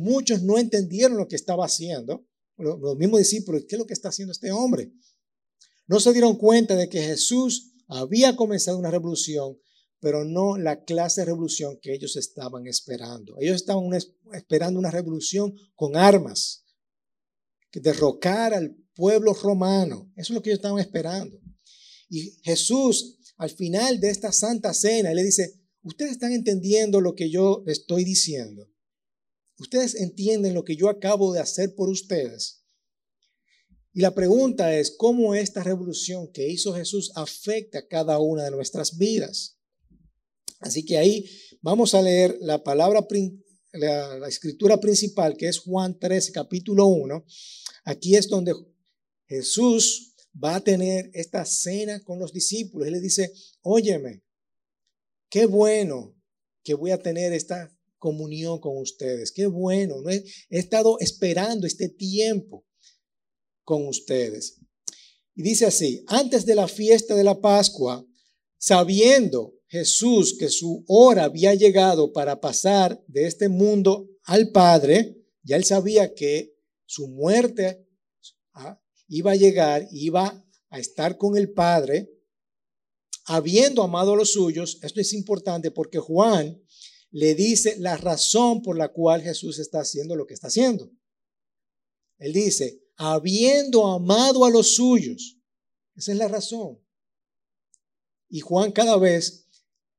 Muchos 0.00 0.42
no 0.42 0.58
entendieron 0.58 1.16
lo 1.16 1.28
que 1.28 1.36
estaba 1.36 1.64
haciendo. 1.64 2.26
Los 2.56 2.96
mismos 2.96 3.20
discípulos, 3.20 3.64
¿qué 3.68 3.76
es 3.76 3.78
lo 3.78 3.86
que 3.86 3.94
está 3.94 4.08
haciendo 4.10 4.32
este 4.32 4.50
hombre? 4.50 4.92
No 5.86 6.00
se 6.00 6.12
dieron 6.12 6.36
cuenta 6.36 6.76
de 6.76 6.88
que 6.88 7.00
Jesús 7.00 7.72
había 7.86 8.36
comenzado 8.36 8.78
una 8.78 8.90
revolución, 8.90 9.58
pero 10.00 10.24
no 10.24 10.58
la 10.58 10.84
clase 10.84 11.22
de 11.22 11.26
revolución 11.26 11.78
que 11.80 11.94
ellos 11.94 12.16
estaban 12.16 12.66
esperando. 12.66 13.36
Ellos 13.40 13.56
estaban 13.56 13.88
esperando 14.32 14.78
una 14.78 14.90
revolución 14.90 15.54
con 15.74 15.96
armas, 15.96 16.64
derrocar 17.72 18.54
al 18.54 18.76
pueblo 18.94 19.32
romano. 19.34 20.10
Eso 20.16 20.32
es 20.32 20.36
lo 20.36 20.42
que 20.42 20.50
ellos 20.50 20.58
estaban 20.58 20.80
esperando. 20.80 21.40
Y 22.08 22.38
Jesús, 22.42 23.18
al 23.36 23.50
final 23.50 24.00
de 24.00 24.10
esta 24.10 24.32
santa 24.32 24.72
cena, 24.74 25.12
le 25.14 25.22
dice, 25.22 25.54
ustedes 25.82 26.12
están 26.12 26.32
entendiendo 26.32 27.00
lo 27.00 27.14
que 27.14 27.30
yo 27.30 27.62
estoy 27.66 28.04
diciendo. 28.04 28.68
Ustedes 29.58 29.94
entienden 29.96 30.54
lo 30.54 30.64
que 30.64 30.76
yo 30.76 30.88
acabo 30.88 31.32
de 31.32 31.40
hacer 31.40 31.74
por 31.74 31.88
ustedes. 31.88 32.64
Y 33.92 34.00
la 34.00 34.14
pregunta 34.14 34.76
es, 34.76 34.94
¿cómo 34.96 35.34
esta 35.34 35.62
revolución 35.62 36.30
que 36.32 36.48
hizo 36.48 36.72
Jesús 36.74 37.10
afecta 37.16 37.80
a 37.80 37.86
cada 37.88 38.18
una 38.20 38.44
de 38.44 38.50
nuestras 38.52 38.96
vidas? 38.96 39.58
Así 40.60 40.84
que 40.84 40.98
ahí 40.98 41.28
vamos 41.62 41.94
a 41.94 42.02
leer 42.02 42.36
la 42.40 42.62
palabra, 42.62 43.08
la, 43.72 44.28
escritura 44.28 44.78
principal, 44.78 45.36
que 45.36 45.48
es 45.48 45.58
Juan 45.58 45.98
13, 45.98 46.32
capítulo 46.32 46.86
1. 46.86 47.24
Aquí 47.84 48.16
es 48.16 48.28
donde 48.28 48.54
Jesús 49.26 50.14
va 50.42 50.56
a 50.56 50.60
tener 50.60 51.10
esta 51.12 51.44
cena 51.44 52.02
con 52.04 52.18
los 52.18 52.32
discípulos. 52.32 52.86
Él 52.86 52.94
le 52.94 53.00
dice, 53.00 53.32
óyeme, 53.62 54.22
qué 55.28 55.46
bueno 55.46 56.16
que 56.62 56.74
voy 56.74 56.90
a 56.90 56.98
tener 56.98 57.32
esta 57.32 57.74
comunión 57.98 58.60
con 58.60 58.78
ustedes. 58.78 59.32
Qué 59.32 59.46
bueno, 59.46 60.08
he, 60.08 60.24
he 60.50 60.58
estado 60.58 60.98
esperando 61.00 61.66
este 61.66 61.88
tiempo 61.88 62.64
con 63.64 63.86
ustedes. 63.86 64.58
Y 65.34 65.42
dice 65.42 65.66
así, 65.66 66.04
antes 66.06 66.46
de 66.46 66.54
la 66.54 66.68
fiesta 66.68 67.14
de 67.14 67.24
la 67.24 67.40
Pascua, 67.40 68.04
sabiendo 68.58 69.57
Jesús 69.68 70.36
que 70.38 70.48
su 70.48 70.84
hora 70.88 71.24
había 71.24 71.54
llegado 71.54 72.12
para 72.12 72.40
pasar 72.40 73.02
de 73.06 73.26
este 73.26 73.48
mundo 73.48 74.08
al 74.24 74.50
Padre, 74.50 75.16
ya 75.42 75.56
él 75.56 75.64
sabía 75.64 76.14
que 76.14 76.54
su 76.86 77.08
muerte 77.08 77.86
ah, 78.54 78.80
iba 79.08 79.32
a 79.32 79.36
llegar, 79.36 79.86
iba 79.90 80.44
a 80.70 80.78
estar 80.78 81.18
con 81.18 81.36
el 81.36 81.52
Padre, 81.52 82.10
habiendo 83.26 83.82
amado 83.82 84.14
a 84.14 84.16
los 84.16 84.32
suyos, 84.32 84.78
esto 84.82 85.00
es 85.00 85.12
importante 85.12 85.70
porque 85.70 85.98
Juan 85.98 86.62
le 87.10 87.34
dice 87.34 87.76
la 87.78 87.96
razón 87.96 88.62
por 88.62 88.76
la 88.76 88.88
cual 88.88 89.22
Jesús 89.22 89.58
está 89.58 89.80
haciendo 89.80 90.16
lo 90.16 90.26
que 90.26 90.34
está 90.34 90.48
haciendo. 90.48 90.90
Él 92.18 92.32
dice, 92.32 92.82
habiendo 92.96 93.86
amado 93.86 94.44
a 94.44 94.50
los 94.50 94.74
suyos, 94.74 95.38
esa 95.94 96.12
es 96.12 96.18
la 96.18 96.28
razón. 96.28 96.78
Y 98.28 98.40
Juan 98.40 98.72
cada 98.72 98.96
vez, 98.98 99.47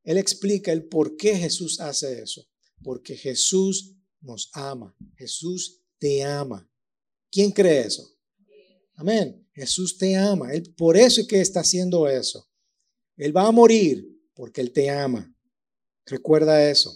él 0.03 0.17
explica 0.17 0.71
el 0.71 0.87
por 0.87 1.17
qué 1.17 1.37
Jesús 1.37 1.79
hace 1.79 2.21
eso. 2.21 2.47
Porque 2.83 3.15
Jesús 3.15 3.95
nos 4.21 4.49
ama. 4.53 4.95
Jesús 5.17 5.81
te 5.97 6.23
ama. 6.23 6.69
¿Quién 7.31 7.51
cree 7.51 7.81
eso? 7.81 8.09
Amén. 8.95 9.47
Jesús 9.53 9.97
te 9.97 10.15
ama. 10.15 10.53
Él, 10.53 10.73
por 10.75 10.97
eso 10.97 11.21
es 11.21 11.27
que 11.27 11.41
está 11.41 11.61
haciendo 11.61 12.07
eso. 12.07 12.49
Él 13.17 13.35
va 13.35 13.47
a 13.47 13.51
morir 13.51 14.05
porque 14.33 14.61
Él 14.61 14.71
te 14.71 14.89
ama. 14.89 15.35
Recuerda 16.05 16.69
eso. 16.69 16.91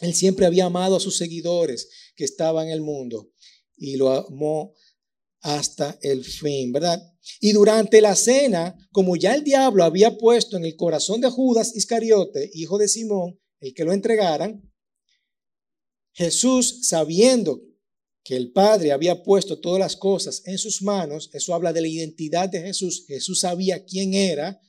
Él 0.00 0.14
siempre 0.14 0.46
había 0.46 0.66
amado 0.66 0.96
a 0.96 1.00
sus 1.00 1.16
seguidores 1.16 1.88
que 2.16 2.24
estaban 2.24 2.66
en 2.66 2.72
el 2.72 2.80
mundo 2.80 3.32
y 3.76 3.96
lo 3.96 4.10
amó 4.10 4.74
hasta 5.42 5.98
el 6.02 6.24
fin, 6.24 6.72
¿verdad? 6.72 7.02
Y 7.40 7.52
durante 7.52 8.00
la 8.00 8.16
cena, 8.16 8.76
como 8.90 9.16
ya 9.16 9.34
el 9.34 9.44
diablo 9.44 9.84
había 9.84 10.16
puesto 10.16 10.56
en 10.56 10.64
el 10.64 10.76
corazón 10.76 11.20
de 11.20 11.28
Judas 11.28 11.76
Iscariote, 11.76 12.50
hijo 12.54 12.78
de 12.78 12.88
Simón, 12.88 13.38
el 13.60 13.74
que 13.74 13.84
lo 13.84 13.92
entregaran, 13.92 14.72
Jesús, 16.12 16.86
sabiendo 16.88 17.60
que 18.24 18.36
el 18.36 18.52
Padre 18.52 18.92
había 18.92 19.22
puesto 19.22 19.60
todas 19.60 19.80
las 19.80 19.96
cosas 19.96 20.42
en 20.46 20.58
sus 20.58 20.82
manos, 20.82 21.30
eso 21.32 21.54
habla 21.54 21.72
de 21.72 21.80
la 21.80 21.88
identidad 21.88 22.48
de 22.48 22.60
Jesús, 22.60 23.04
Jesús 23.06 23.40
sabía 23.40 23.84
quién 23.84 24.14
era 24.14 24.60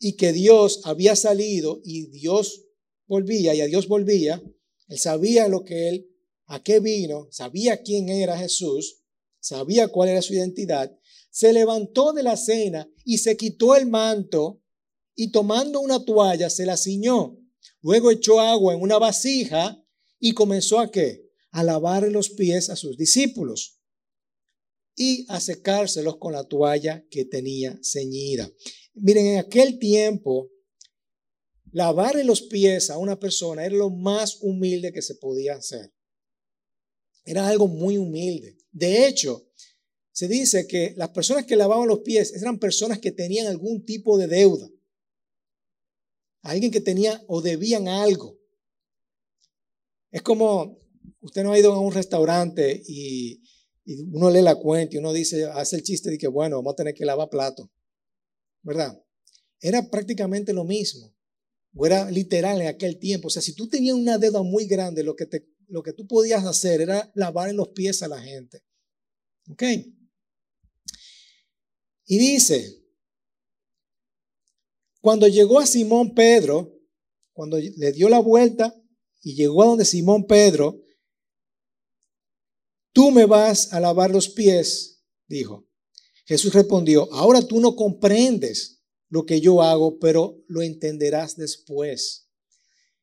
y 0.00 0.16
que 0.16 0.32
Dios 0.32 0.80
había 0.84 1.14
salido 1.14 1.80
y 1.84 2.06
Dios 2.06 2.64
volvía 3.06 3.54
y 3.54 3.60
a 3.60 3.66
Dios 3.66 3.86
volvía, 3.86 4.42
él 4.88 4.98
sabía 4.98 5.46
lo 5.46 5.64
que 5.64 5.88
él, 5.88 6.10
a 6.46 6.62
qué 6.62 6.80
vino, 6.80 7.28
sabía 7.30 7.82
quién 7.82 8.08
era 8.08 8.36
Jesús, 8.36 9.03
sabía 9.44 9.88
cuál 9.88 10.08
era 10.08 10.22
su 10.22 10.32
identidad, 10.32 10.90
se 11.30 11.52
levantó 11.52 12.12
de 12.14 12.22
la 12.22 12.36
cena 12.36 12.88
y 13.04 13.18
se 13.18 13.36
quitó 13.36 13.76
el 13.76 13.86
manto 13.86 14.62
y 15.14 15.30
tomando 15.30 15.80
una 15.80 16.02
toalla 16.02 16.48
se 16.48 16.64
la 16.64 16.76
ciñó. 16.76 17.38
Luego 17.82 18.10
echó 18.10 18.40
agua 18.40 18.74
en 18.74 18.80
una 18.80 18.98
vasija 18.98 19.84
y 20.18 20.32
comenzó 20.32 20.78
a 20.78 20.90
qué? 20.90 21.28
A 21.50 21.62
lavar 21.62 22.10
los 22.10 22.30
pies 22.30 22.70
a 22.70 22.76
sus 22.76 22.96
discípulos 22.96 23.78
y 24.96 25.26
a 25.28 25.40
secárselos 25.40 26.16
con 26.16 26.32
la 26.32 26.44
toalla 26.44 27.04
que 27.10 27.26
tenía 27.26 27.78
ceñida. 27.82 28.50
Miren, 28.94 29.26
en 29.26 29.38
aquel 29.38 29.78
tiempo, 29.78 30.50
lavarle 31.70 32.24
los 32.24 32.42
pies 32.42 32.88
a 32.88 32.96
una 32.96 33.18
persona 33.18 33.66
era 33.66 33.76
lo 33.76 33.90
más 33.90 34.38
humilde 34.40 34.92
que 34.92 35.02
se 35.02 35.16
podía 35.16 35.56
hacer. 35.56 35.92
Era 37.26 37.46
algo 37.48 37.68
muy 37.68 37.98
humilde. 37.98 38.56
De 38.74 39.06
hecho, 39.06 39.48
se 40.10 40.26
dice 40.26 40.66
que 40.66 40.94
las 40.96 41.10
personas 41.10 41.46
que 41.46 41.54
lavaban 41.54 41.86
los 41.88 42.00
pies 42.00 42.34
eran 42.34 42.58
personas 42.58 42.98
que 42.98 43.12
tenían 43.12 43.46
algún 43.46 43.84
tipo 43.84 44.18
de 44.18 44.26
deuda. 44.26 44.68
Alguien 46.42 46.72
que 46.72 46.80
tenía 46.80 47.22
o 47.28 47.40
debían 47.40 47.86
algo. 47.86 48.36
Es 50.10 50.22
como, 50.22 50.78
usted 51.20 51.44
no 51.44 51.52
ha 51.52 51.58
ido 51.58 51.72
a 51.72 51.78
un 51.78 51.92
restaurante 51.92 52.82
y, 52.86 53.42
uno 54.12 54.30
lee 54.30 54.40
la 54.40 54.56
cuenta 54.56 54.96
y 54.96 54.98
uno 54.98 55.12
dice, 55.12 55.44
hace 55.44 55.76
el 55.76 55.82
chiste 55.82 56.10
de 56.10 56.18
que, 56.18 56.26
bueno, 56.26 56.56
vamos 56.56 56.72
a 56.72 56.76
tener 56.76 56.94
que 56.94 57.04
lavar 57.04 57.28
plato. 57.28 57.70
¿Verdad? 58.62 59.00
Era 59.60 59.88
prácticamente 59.88 60.52
lo 60.52 60.64
mismo. 60.64 61.14
O 61.76 61.86
era 61.86 62.10
literal 62.10 62.60
en 62.60 62.68
aquel 62.68 62.98
tiempo. 62.98 63.28
O 63.28 63.30
sea, 63.30 63.42
si 63.42 63.54
tú 63.54 63.68
tenías 63.68 63.94
una 63.96 64.18
deuda 64.18 64.42
muy 64.42 64.66
grande, 64.66 65.02
lo 65.02 65.14
que, 65.14 65.26
te, 65.26 65.46
lo 65.74 65.82
que 65.82 65.92
tú 65.92 66.06
podías 66.06 66.44
hacer 66.44 66.82
era 66.82 67.10
lavar 67.16 67.52
los 67.52 67.70
pies 67.70 68.00
a 68.04 68.06
la 68.06 68.22
gente. 68.22 68.62
¿Ok? 69.50 69.64
Y 72.04 72.16
dice, 72.16 72.80
cuando 75.00 75.26
llegó 75.26 75.58
a 75.58 75.66
Simón 75.66 76.14
Pedro, 76.14 76.80
cuando 77.32 77.58
le 77.58 77.90
dio 77.90 78.08
la 78.08 78.20
vuelta 78.20 78.72
y 79.20 79.34
llegó 79.34 79.64
a 79.64 79.66
donde 79.66 79.84
Simón 79.84 80.28
Pedro, 80.28 80.80
tú 82.92 83.10
me 83.10 83.26
vas 83.26 83.72
a 83.72 83.80
lavar 83.80 84.12
los 84.12 84.28
pies, 84.28 85.02
dijo. 85.26 85.66
Jesús 86.24 86.54
respondió, 86.54 87.12
ahora 87.12 87.42
tú 87.42 87.58
no 87.58 87.74
comprendes 87.74 88.80
lo 89.08 89.26
que 89.26 89.40
yo 89.40 89.60
hago, 89.60 89.98
pero 89.98 90.40
lo 90.46 90.62
entenderás 90.62 91.34
después. 91.34 92.28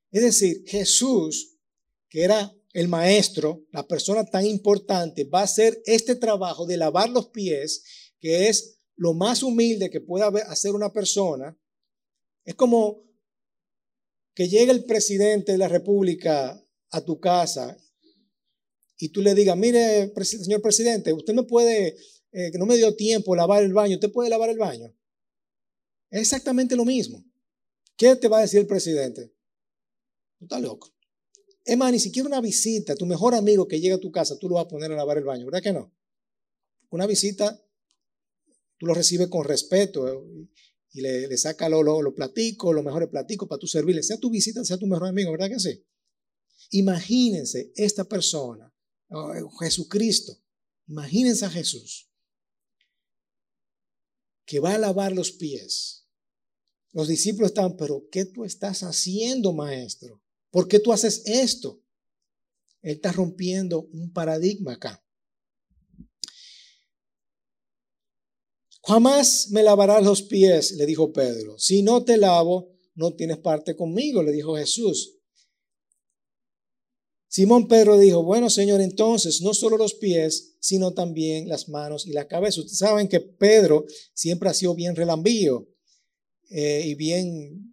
Es 0.09 0.21
decir, 0.21 0.63
Jesús, 0.67 1.57
que 2.07 2.23
era 2.23 2.55
el 2.73 2.87
maestro, 2.87 3.65
la 3.71 3.87
persona 3.87 4.25
tan 4.25 4.45
importante, 4.45 5.25
va 5.25 5.41
a 5.41 5.43
hacer 5.43 5.81
este 5.85 6.15
trabajo 6.15 6.65
de 6.65 6.77
lavar 6.77 7.09
los 7.09 7.29
pies, 7.29 7.83
que 8.19 8.47
es 8.47 8.79
lo 8.95 9.13
más 9.13 9.43
humilde 9.43 9.89
que 9.89 10.01
pueda 10.01 10.27
hacer 10.47 10.73
una 10.73 10.93
persona. 10.93 11.57
Es 12.45 12.55
como 12.55 13.03
que 14.33 14.47
llegue 14.47 14.71
el 14.71 14.85
presidente 14.85 15.51
de 15.51 15.57
la 15.57 15.67
República 15.67 16.63
a 16.91 17.01
tu 17.01 17.19
casa 17.19 17.77
y 18.97 19.09
tú 19.09 19.21
le 19.21 19.33
digas, 19.33 19.57
mire, 19.57 20.13
señor 20.23 20.61
presidente, 20.61 21.11
usted 21.11 21.33
me 21.33 21.43
puede, 21.43 21.97
eh, 22.31 22.51
que 22.51 22.57
no 22.57 22.65
me 22.65 22.77
dio 22.77 22.95
tiempo 22.95 23.35
lavar 23.35 23.63
el 23.63 23.73
baño, 23.73 23.95
usted 23.95 24.11
puede 24.11 24.29
lavar 24.29 24.49
el 24.49 24.59
baño. 24.59 24.95
Es 26.09 26.21
exactamente 26.21 26.75
lo 26.75 26.85
mismo. 26.85 27.25
¿Qué 27.97 28.15
te 28.15 28.27
va 28.27 28.39
a 28.39 28.41
decir 28.41 28.59
el 28.59 28.67
presidente? 28.67 29.33
Tú 30.37 30.45
estás 30.45 30.61
loco. 30.61 30.93
Es 31.63 31.77
más, 31.77 31.91
ni 31.91 31.99
siquiera 31.99 32.27
una 32.27 32.41
visita, 32.41 32.95
tu 32.95 33.05
mejor 33.05 33.35
amigo 33.35 33.67
que 33.67 33.79
llega 33.79 33.95
a 33.95 33.99
tu 33.99 34.11
casa, 34.11 34.37
tú 34.37 34.49
lo 34.49 34.55
vas 34.55 34.65
a 34.65 34.67
poner 34.67 34.91
a 34.91 34.95
lavar 34.95 35.17
el 35.17 35.23
baño, 35.23 35.45
¿verdad 35.45 35.61
que 35.61 35.73
no? 35.73 35.93
Una 36.89 37.05
visita, 37.05 37.63
tú 38.77 38.87
lo 38.87 38.93
recibes 38.93 39.27
con 39.27 39.45
respeto 39.45 40.07
eh, 40.07 40.47
y 40.93 41.01
le, 41.01 41.27
le 41.27 41.37
saca 41.37 41.69
los 41.69 41.85
lo, 41.85 42.01
lo 42.01 42.15
platicos, 42.15 42.73
los 42.73 42.83
mejores 42.83 43.09
platicos 43.09 43.47
para 43.47 43.59
tu 43.59 43.67
servirle, 43.67 44.01
sea 44.03 44.17
tu 44.17 44.29
visita, 44.29 44.63
sea 44.65 44.77
tu 44.77 44.87
mejor 44.87 45.07
amigo, 45.07 45.31
¿verdad 45.31 45.49
que 45.49 45.59
sí? 45.59 45.85
Imagínense 46.71 47.71
esta 47.75 48.05
persona, 48.05 48.73
Jesucristo, 49.59 50.37
imagínense 50.87 51.45
a 51.45 51.49
Jesús, 51.49 52.09
que 54.45 54.59
va 54.59 54.75
a 54.75 54.77
lavar 54.77 55.11
los 55.11 55.31
pies. 55.31 56.07
Los 56.93 57.07
discípulos 57.07 57.51
están, 57.51 57.77
pero 57.77 58.07
¿qué 58.09 58.25
tú 58.25 58.43
estás 58.43 58.83
haciendo, 58.83 59.53
maestro? 59.53 60.21
¿Por 60.51 60.67
qué 60.67 60.79
tú 60.79 60.93
haces 60.93 61.23
esto? 61.25 61.81
Él 62.81 62.95
está 62.95 63.11
rompiendo 63.11 63.87
un 63.93 64.11
paradigma 64.11 64.73
acá. 64.73 65.03
Jamás 68.83 69.49
me 69.51 69.63
lavarás 69.63 70.03
los 70.03 70.23
pies, 70.23 70.71
le 70.71 70.85
dijo 70.85 71.13
Pedro. 71.13 71.57
Si 71.57 71.83
no 71.83 72.03
te 72.03 72.17
lavo, 72.17 72.75
no 72.95 73.13
tienes 73.15 73.37
parte 73.37 73.75
conmigo, 73.75 74.23
le 74.23 74.31
dijo 74.31 74.55
Jesús. 74.55 75.17
Simón 77.27 77.69
Pedro 77.69 77.97
dijo, 77.97 78.23
bueno 78.23 78.49
Señor, 78.49 78.81
entonces 78.81 79.41
no 79.41 79.53
solo 79.53 79.77
los 79.77 79.93
pies, 79.93 80.57
sino 80.59 80.93
también 80.93 81.47
las 81.47 81.69
manos 81.69 82.05
y 82.05 82.11
la 82.11 82.27
cabeza. 82.27 82.59
Ustedes 82.59 82.79
saben 82.79 83.07
que 83.07 83.21
Pedro 83.21 83.85
siempre 84.13 84.49
ha 84.49 84.53
sido 84.53 84.75
bien 84.75 84.95
relambío 84.95 85.67
eh, 86.49 86.83
y 86.85 86.95
bien... 86.95 87.67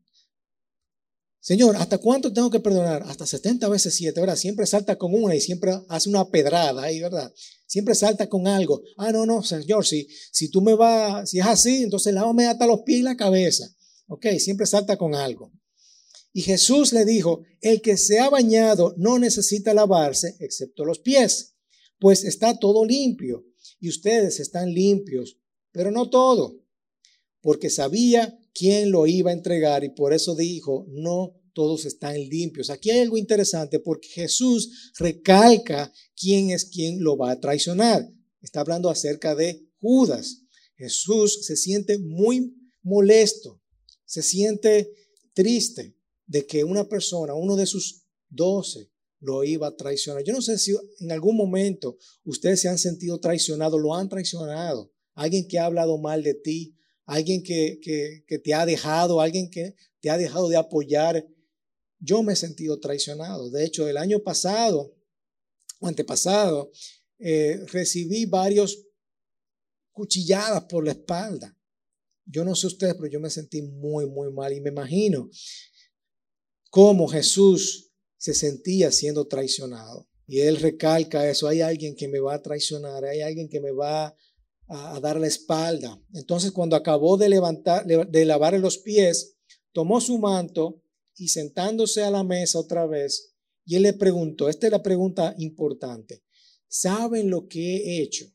Señor, 1.48 1.76
¿hasta 1.76 1.96
cuánto 1.96 2.30
tengo 2.30 2.50
que 2.50 2.60
perdonar? 2.60 3.04
Hasta 3.06 3.24
70 3.24 3.70
veces 3.70 3.94
7, 3.94 4.20
¿verdad? 4.20 4.36
Siempre 4.36 4.66
salta 4.66 4.96
con 4.96 5.14
una 5.14 5.34
y 5.34 5.40
siempre 5.40 5.72
hace 5.88 6.10
una 6.10 6.28
pedrada 6.28 6.82
ahí, 6.82 7.00
¿verdad? 7.00 7.32
Siempre 7.66 7.94
salta 7.94 8.28
con 8.28 8.46
algo. 8.46 8.82
Ah, 8.98 9.12
no, 9.12 9.24
no, 9.24 9.42
Señor, 9.42 9.86
si, 9.86 10.06
si 10.30 10.50
tú 10.50 10.60
me 10.60 10.74
vas, 10.74 11.30
si 11.30 11.38
es 11.38 11.46
así, 11.46 11.84
entonces 11.84 12.12
lávame 12.12 12.48
hasta 12.48 12.66
los 12.66 12.82
pies 12.82 12.98
y 12.98 13.02
la 13.02 13.16
cabeza. 13.16 13.66
Ok, 14.08 14.26
siempre 14.38 14.66
salta 14.66 14.98
con 14.98 15.14
algo. 15.14 15.50
Y 16.34 16.42
Jesús 16.42 16.92
le 16.92 17.06
dijo, 17.06 17.44
el 17.62 17.80
que 17.80 17.96
se 17.96 18.20
ha 18.20 18.28
bañado 18.28 18.92
no 18.98 19.18
necesita 19.18 19.72
lavarse 19.72 20.36
excepto 20.40 20.84
los 20.84 20.98
pies, 20.98 21.54
pues 21.98 22.24
está 22.24 22.58
todo 22.58 22.84
limpio. 22.84 23.46
y 23.80 23.88
ustedes 23.88 24.38
están 24.38 24.74
limpios, 24.74 25.38
pero 25.72 25.90
no 25.90 26.10
todo, 26.10 26.60
porque 27.40 27.70
sabía 27.70 28.38
quién 28.52 28.90
lo 28.90 29.06
iba 29.06 29.30
a 29.30 29.34
entregar 29.34 29.84
y 29.84 29.88
por 29.88 30.12
eso 30.12 30.34
dijo, 30.34 30.84
no 30.88 31.37
todos 31.58 31.86
están 31.86 32.14
limpios. 32.14 32.70
Aquí 32.70 32.88
hay 32.88 33.00
algo 33.00 33.18
interesante 33.18 33.80
porque 33.80 34.06
Jesús 34.06 34.92
recalca 34.96 35.92
quién 36.14 36.50
es 36.50 36.66
quien 36.66 37.02
lo 37.02 37.16
va 37.16 37.32
a 37.32 37.40
traicionar. 37.40 38.08
Está 38.40 38.60
hablando 38.60 38.88
acerca 38.88 39.34
de 39.34 39.66
Judas. 39.80 40.42
Jesús 40.76 41.44
se 41.44 41.56
siente 41.56 41.98
muy 41.98 42.54
molesto, 42.80 43.60
se 44.04 44.22
siente 44.22 44.88
triste 45.34 45.96
de 46.28 46.46
que 46.46 46.62
una 46.62 46.88
persona, 46.88 47.34
uno 47.34 47.56
de 47.56 47.66
sus 47.66 48.04
doce, 48.28 48.92
lo 49.18 49.42
iba 49.42 49.66
a 49.66 49.74
traicionar. 49.76 50.22
Yo 50.22 50.34
no 50.34 50.42
sé 50.42 50.58
si 50.58 50.76
en 51.00 51.10
algún 51.10 51.36
momento 51.36 51.98
ustedes 52.22 52.60
se 52.60 52.68
han 52.68 52.78
sentido 52.78 53.18
traicionados, 53.18 53.80
lo 53.80 53.96
han 53.96 54.08
traicionado. 54.08 54.92
Alguien 55.14 55.48
que 55.48 55.58
ha 55.58 55.64
hablado 55.64 55.98
mal 55.98 56.22
de 56.22 56.34
ti, 56.34 56.76
alguien 57.04 57.42
que, 57.42 57.80
que, 57.82 58.38
te 58.38 58.54
ha 58.54 58.64
dejado, 58.64 59.20
alguien 59.20 59.50
que 59.50 59.74
te 60.00 60.08
ha 60.08 60.16
dejado 60.16 60.48
de 60.48 60.56
apoyar. 60.56 61.26
Yo 62.00 62.22
me 62.22 62.34
he 62.34 62.36
sentido 62.36 62.78
traicionado. 62.78 63.50
De 63.50 63.64
hecho, 63.64 63.88
el 63.88 63.96
año 63.96 64.22
pasado, 64.22 64.94
o 65.80 65.88
antepasado, 65.88 66.70
eh, 67.18 67.60
recibí 67.66 68.26
varios 68.26 68.86
cuchilladas 69.92 70.64
por 70.64 70.84
la 70.84 70.92
espalda. 70.92 71.56
Yo 72.24 72.44
no 72.44 72.54
sé 72.54 72.66
ustedes, 72.66 72.94
pero 72.94 73.08
yo 73.08 73.20
me 73.20 73.30
sentí 73.30 73.62
muy, 73.62 74.06
muy 74.06 74.32
mal 74.32 74.52
y 74.52 74.60
me 74.60 74.70
imagino 74.70 75.28
cómo 76.70 77.08
Jesús 77.08 77.90
se 78.16 78.34
sentía 78.34 78.92
siendo 78.92 79.26
traicionado. 79.26 80.08
Y 80.26 80.40
él 80.40 80.58
recalca 80.58 81.28
eso, 81.28 81.48
hay 81.48 81.62
alguien 81.62 81.96
que 81.96 82.06
me 82.06 82.20
va 82.20 82.34
a 82.34 82.42
traicionar, 82.42 83.04
hay 83.04 83.22
alguien 83.22 83.48
que 83.48 83.60
me 83.60 83.72
va 83.72 84.14
a, 84.68 85.00
dar 85.00 85.18
la 85.18 85.26
espalda. 85.26 85.98
Entonces 86.12 86.52
cuando 86.52 86.76
acabó 86.76 87.16
de 87.16 87.30
levantar, 87.30 87.86
de 87.86 88.24
lavar 88.26 88.52
los 88.60 88.76
pies, 88.78 89.38
tomó 89.72 90.00
su 90.00 90.18
manto 90.18 90.82
y 91.18 91.28
sentándose 91.28 92.02
a 92.02 92.10
la 92.10 92.24
mesa 92.24 92.58
otra 92.58 92.86
vez, 92.86 93.34
y 93.64 93.76
él 93.76 93.82
le 93.82 93.92
preguntó, 93.92 94.48
esta 94.48 94.66
es 94.66 94.72
la 94.72 94.82
pregunta 94.82 95.34
importante, 95.38 96.24
¿saben 96.68 97.28
lo 97.28 97.48
que 97.48 97.76
he 97.76 98.02
hecho? 98.02 98.26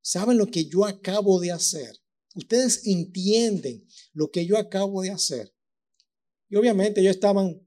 ¿Saben 0.00 0.36
lo 0.36 0.46
que 0.46 0.64
yo 0.64 0.84
acabo 0.84 1.38
de 1.38 1.52
hacer? 1.52 1.96
Ustedes 2.34 2.86
entienden 2.86 3.86
lo 4.12 4.30
que 4.30 4.46
yo 4.46 4.56
acabo 4.56 5.02
de 5.02 5.10
hacer. 5.10 5.54
Y 6.48 6.56
obviamente 6.56 7.00
ellos 7.00 7.14
estaban 7.14 7.64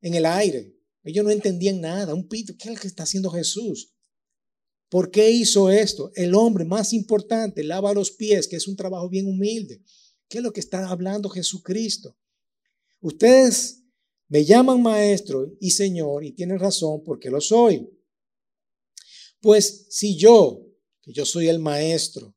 en 0.00 0.14
el 0.14 0.26
aire. 0.26 0.74
Ellos 1.04 1.24
no 1.24 1.30
entendían 1.30 1.80
nada. 1.80 2.14
Un 2.14 2.28
pito, 2.28 2.54
¿qué 2.58 2.68
es 2.68 2.74
lo 2.74 2.80
que 2.80 2.88
está 2.88 3.04
haciendo 3.04 3.30
Jesús? 3.30 3.94
¿Por 4.88 5.10
qué 5.10 5.30
hizo 5.30 5.70
esto? 5.70 6.10
El 6.14 6.34
hombre 6.34 6.64
más 6.64 6.92
importante 6.92 7.62
lava 7.62 7.92
los 7.92 8.10
pies, 8.10 8.48
que 8.48 8.56
es 8.56 8.66
un 8.66 8.76
trabajo 8.76 9.08
bien 9.08 9.26
humilde. 9.26 9.82
¿Qué 10.28 10.38
es 10.38 10.44
lo 10.44 10.52
que 10.52 10.60
está 10.60 10.88
hablando 10.88 11.28
Jesucristo? 11.28 12.16
Ustedes 13.00 13.84
me 14.28 14.44
llaman 14.44 14.82
maestro 14.82 15.56
y 15.60 15.70
señor 15.70 16.24
y 16.24 16.32
tienen 16.32 16.58
razón 16.58 17.02
porque 17.04 17.30
lo 17.30 17.40
soy. 17.40 17.88
Pues 19.40 19.86
si 19.90 20.16
yo, 20.16 20.66
que 21.02 21.12
yo 21.12 21.24
soy 21.24 21.48
el 21.48 21.58
maestro, 21.58 22.36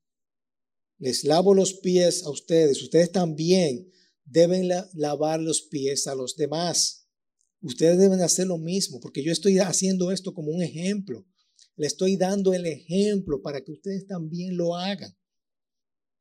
les 1.00 1.24
lavo 1.24 1.54
los 1.56 1.74
pies 1.74 2.24
a 2.24 2.30
ustedes, 2.30 2.82
ustedes 2.82 3.12
también 3.12 3.92
deben 4.24 4.70
lavar 4.94 5.40
los 5.40 5.64
pies 5.64 6.08
a 6.08 6.16
los 6.16 6.36
demás. 6.36 7.08
Ustedes 7.62 7.98
deben 7.98 8.22
hacer 8.22 8.48
lo 8.48 8.58
mismo, 8.58 9.00
porque 9.00 9.24
yo 9.24 9.32
estoy 9.32 9.60
haciendo 9.60 10.12
esto 10.12 10.34
como 10.34 10.52
un 10.52 10.64
ejemplo. 10.64 11.28
Le 11.76 11.88
estoy 11.88 12.18
dando 12.18 12.54
el 12.54 12.66
ejemplo 12.66 13.42
para 13.42 13.62
que 13.62 13.72
ustedes 13.72 14.08
también 14.08 14.58
lo 14.58 14.76
hagan. 14.76 15.16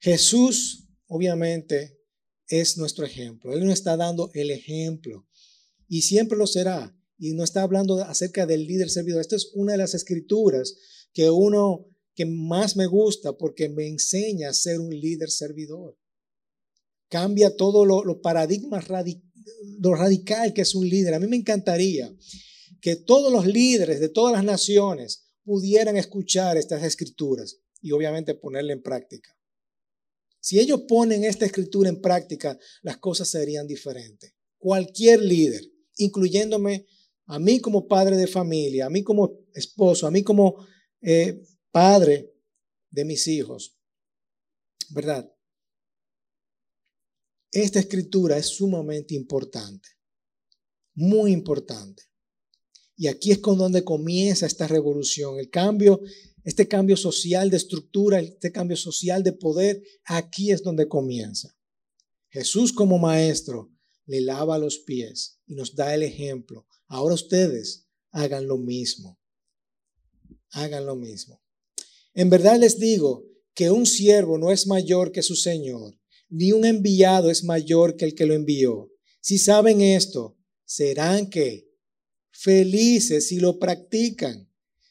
Jesús, 0.00 0.88
obviamente, 1.06 1.99
es 2.50 2.76
nuestro 2.76 3.06
ejemplo. 3.06 3.54
Él 3.54 3.64
nos 3.64 3.74
está 3.74 3.96
dando 3.96 4.30
el 4.34 4.50
ejemplo 4.50 5.26
y 5.88 6.02
siempre 6.02 6.36
lo 6.36 6.46
será. 6.46 6.94
Y 7.16 7.34
no 7.34 7.44
está 7.44 7.62
hablando 7.62 8.02
acerca 8.02 8.46
del 8.46 8.66
líder 8.66 8.90
servidor. 8.90 9.20
Esta 9.20 9.36
es 9.36 9.50
una 9.54 9.72
de 9.72 9.78
las 9.78 9.94
escrituras 9.94 10.74
que 11.12 11.30
uno 11.30 11.86
que 12.14 12.26
más 12.26 12.76
me 12.76 12.86
gusta 12.86 13.36
porque 13.36 13.68
me 13.68 13.86
enseña 13.86 14.50
a 14.50 14.54
ser 14.54 14.80
un 14.80 14.90
líder 14.90 15.30
servidor. 15.30 15.98
Cambia 17.08 17.56
todo 17.56 17.84
lo, 17.84 18.04
lo 18.04 18.20
paradigmas 18.20 18.86
lo 19.78 19.94
radical 19.94 20.52
que 20.52 20.62
es 20.62 20.74
un 20.74 20.88
líder. 20.88 21.14
A 21.14 21.20
mí 21.20 21.26
me 21.26 21.36
encantaría 21.36 22.14
que 22.80 22.96
todos 22.96 23.32
los 23.32 23.46
líderes 23.46 24.00
de 24.00 24.08
todas 24.08 24.32
las 24.32 24.44
naciones 24.44 25.26
pudieran 25.44 25.96
escuchar 25.96 26.56
estas 26.56 26.82
escrituras 26.82 27.58
y 27.80 27.92
obviamente 27.92 28.34
ponerla 28.34 28.72
en 28.72 28.82
práctica. 28.82 29.36
Si 30.40 30.58
ellos 30.58 30.82
ponen 30.88 31.24
esta 31.24 31.44
escritura 31.44 31.88
en 31.88 32.00
práctica, 32.00 32.58
las 32.82 32.96
cosas 32.96 33.28
serían 33.28 33.66
diferentes. 33.66 34.34
Cualquier 34.58 35.20
líder, 35.20 35.62
incluyéndome 35.96 36.86
a 37.26 37.38
mí 37.38 37.60
como 37.60 37.86
padre 37.86 38.16
de 38.16 38.26
familia, 38.26 38.86
a 38.86 38.90
mí 38.90 39.04
como 39.04 39.44
esposo, 39.54 40.06
a 40.06 40.10
mí 40.10 40.22
como 40.22 40.66
eh, 41.02 41.42
padre 41.70 42.32
de 42.90 43.04
mis 43.04 43.28
hijos, 43.28 43.76
¿verdad? 44.90 45.30
Esta 47.52 47.80
escritura 47.80 48.36
es 48.36 48.46
sumamente 48.46 49.14
importante, 49.14 49.88
muy 50.94 51.32
importante. 51.32 52.04
Y 52.96 53.08
aquí 53.08 53.32
es 53.32 53.38
con 53.38 53.56
donde 53.56 53.82
comienza 53.82 54.46
esta 54.46 54.66
revolución, 54.66 55.38
el 55.38 55.50
cambio, 55.50 56.00
este 56.50 56.66
cambio 56.66 56.96
social 56.96 57.48
de 57.48 57.58
estructura, 57.58 58.18
este 58.18 58.50
cambio 58.50 58.76
social 58.76 59.22
de 59.22 59.32
poder, 59.32 59.80
aquí 60.04 60.50
es 60.50 60.64
donde 60.64 60.88
comienza. 60.88 61.56
Jesús 62.28 62.72
como 62.72 62.98
maestro 62.98 63.70
le 64.04 64.20
lava 64.20 64.58
los 64.58 64.80
pies 64.80 65.38
y 65.46 65.54
nos 65.54 65.76
da 65.76 65.94
el 65.94 66.02
ejemplo. 66.02 66.66
Ahora 66.88 67.14
ustedes 67.14 67.86
hagan 68.10 68.48
lo 68.48 68.58
mismo. 68.58 69.20
Hagan 70.50 70.86
lo 70.86 70.96
mismo. 70.96 71.40
En 72.14 72.28
verdad 72.30 72.58
les 72.58 72.80
digo 72.80 73.24
que 73.54 73.70
un 73.70 73.86
siervo 73.86 74.36
no 74.36 74.50
es 74.50 74.66
mayor 74.66 75.12
que 75.12 75.22
su 75.22 75.36
Señor, 75.36 76.00
ni 76.28 76.50
un 76.50 76.64
enviado 76.64 77.30
es 77.30 77.44
mayor 77.44 77.94
que 77.94 78.06
el 78.06 78.16
que 78.16 78.26
lo 78.26 78.34
envió. 78.34 78.90
Si 79.20 79.38
saben 79.38 79.82
esto, 79.82 80.36
serán 80.64 81.30
que 81.30 81.70
felices 82.32 83.28
si 83.28 83.38
lo 83.38 83.60
practican. 83.60 84.49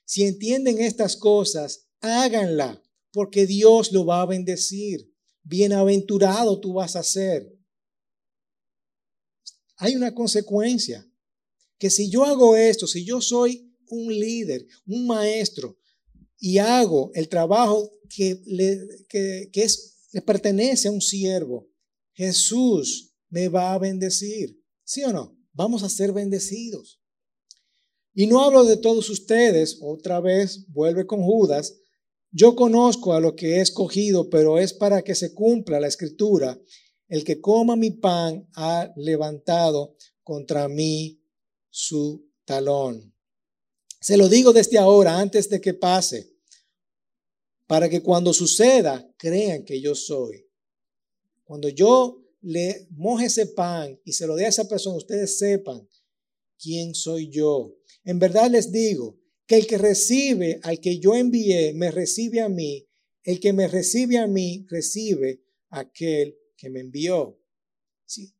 Si 0.10 0.24
entienden 0.24 0.82
estas 0.82 1.16
cosas, 1.16 1.88
háganla, 2.02 2.82
porque 3.12 3.46
Dios 3.46 3.92
lo 3.92 4.08
va 4.08 4.24
a 4.24 4.26
bendecir. 4.26 5.14
Bienaventurado 5.44 6.60
tú 6.60 6.74
vas 6.74 6.96
a 6.96 7.04
ser. 7.04 7.56
Hay 9.78 9.96
una 9.96 10.16
consecuencia, 10.16 11.08
que 11.78 11.92
si 11.92 12.10
yo 12.10 12.26
hago 12.26 12.56
esto, 12.56 12.88
si 12.88 13.06
yo 13.06 13.22
soy 13.22 13.72
un 13.86 14.08
líder, 14.12 14.66
un 14.88 15.06
maestro, 15.06 15.78
y 16.40 16.58
hago 16.58 17.12
el 17.14 17.30
trabajo 17.30 17.92
que 18.10 18.42
le, 18.48 18.80
que, 19.10 19.52
es, 19.54 20.08
le 20.12 20.24
pertenece 20.24 20.88
a 20.88 20.92
un 20.92 21.02
siervo, 21.02 21.70
Jesús 22.14 23.14
me 23.30 23.48
va 23.48 23.76
a 23.76 23.78
bendecir. 23.78 24.60
¿Sí 24.84 25.04
o 25.04 25.14
no? 25.14 25.38
Vamos 25.54 25.84
a 25.84 25.90
ser 25.90 26.14
bendecidos. 26.14 26.99
Y 28.20 28.28
no 28.28 28.44
hablo 28.44 28.66
de 28.66 28.76
todos 28.76 29.10
ustedes, 29.10 29.78
otra 29.82 30.20
vez 30.20 30.66
vuelve 30.74 31.08
con 31.08 31.24
Judas. 31.24 31.78
Yo 32.32 32.54
conozco 32.54 33.14
a 33.14 33.22
lo 33.22 33.34
que 33.34 33.56
he 33.56 33.62
escogido, 33.62 34.30
pero 34.30 34.60
es 34.60 34.74
para 34.74 35.04
que 35.04 35.16
se 35.16 35.34
cumpla 35.34 35.80
la 35.80 35.88
escritura. 35.88 36.60
El 37.08 37.24
que 37.24 37.40
coma 37.40 37.78
mi 37.78 37.92
pan 37.92 38.46
ha 38.56 38.92
levantado 38.98 39.96
contra 40.22 40.68
mí 40.68 41.24
su 41.70 42.30
talón. 42.44 43.16
Se 44.02 44.18
lo 44.18 44.28
digo 44.28 44.52
desde 44.52 44.78
ahora, 44.78 45.18
antes 45.18 45.48
de 45.48 45.62
que 45.62 45.74
pase, 45.74 46.30
para 47.68 47.88
que 47.88 48.04
cuando 48.04 48.34
suceda 48.34 49.10
crean 49.16 49.64
que 49.64 49.80
yo 49.80 49.96
soy. 49.96 50.46
Cuando 51.46 51.70
yo 51.70 52.22
le 52.42 52.86
moje 52.92 53.28
ese 53.28 53.46
pan 53.46 53.98
y 54.04 54.12
se 54.12 54.28
lo 54.28 54.36
dé 54.36 54.46
a 54.46 54.50
esa 54.50 54.68
persona, 54.68 54.98
ustedes 54.98 55.38
sepan 55.38 55.88
quién 56.60 56.94
soy 56.94 57.30
yo. 57.30 57.76
En 58.04 58.20
verdad 58.20 58.50
les 58.52 58.72
digo 58.72 59.20
que 59.48 59.58
el 59.58 59.68
que 59.68 59.78
recibe 59.78 60.60
al 60.64 60.80
que 60.80 61.00
yo 61.00 61.16
envié, 61.16 61.74
me 61.74 61.92
recibe 61.92 62.42
a 62.42 62.50
mí. 62.50 62.88
El 63.24 63.40
que 63.40 63.54
me 63.54 63.68
recibe 63.68 64.18
a 64.18 64.28
mí, 64.28 64.66
recibe 64.70 65.44
a 65.70 65.80
aquel 65.80 66.38
que 66.56 66.70
me 66.70 66.82
envió. 66.82 67.42
Sí, 68.06 68.36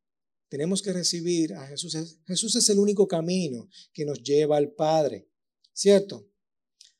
tenemos 0.48 0.82
que 0.82 0.92
recibir 0.92 1.54
a 1.54 1.66
Jesús. 1.66 1.96
Jesús 2.26 2.56
es 2.56 2.68
el 2.68 2.78
único 2.78 3.06
camino 3.08 3.68
que 3.92 4.04
nos 4.04 4.22
lleva 4.22 4.56
al 4.56 4.72
Padre. 4.72 5.28
¿Cierto? 5.72 6.28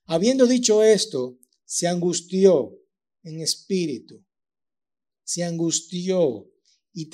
Habiendo 0.07 0.47
dicho 0.47 0.83
esto, 0.83 1.39
se 1.65 1.87
angustió 1.87 2.77
en 3.23 3.41
espíritu. 3.41 4.25
Se 5.23 5.45
angustió 5.45 6.51
y, 6.93 7.09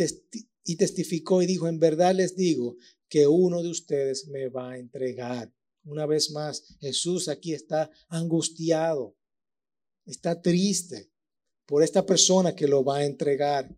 y 0.65 0.77
testificó 0.77 1.43
y 1.43 1.47
dijo, 1.47 1.69
en 1.69 1.79
verdad 1.79 2.15
les 2.15 2.37
digo 2.37 2.77
que 3.09 3.27
uno 3.27 3.63
de 3.63 3.71
ustedes 3.71 4.29
me 4.29 4.49
va 4.49 4.73
a 4.73 4.79
entregar. 4.79 5.53
Una 5.85 6.07
vez 6.07 6.31
más, 6.31 6.65
Jesús 6.81 7.29
aquí 7.29 7.55
está 7.55 7.91
angustiado. 8.09 9.17
está 10.05 10.41
triste 10.41 11.11
por 11.67 11.83
esta 11.83 12.07
persona 12.07 12.55
que 12.55 12.69
lo 12.69 12.85
va 12.85 12.99
a 12.99 13.05
entregar. 13.05 13.77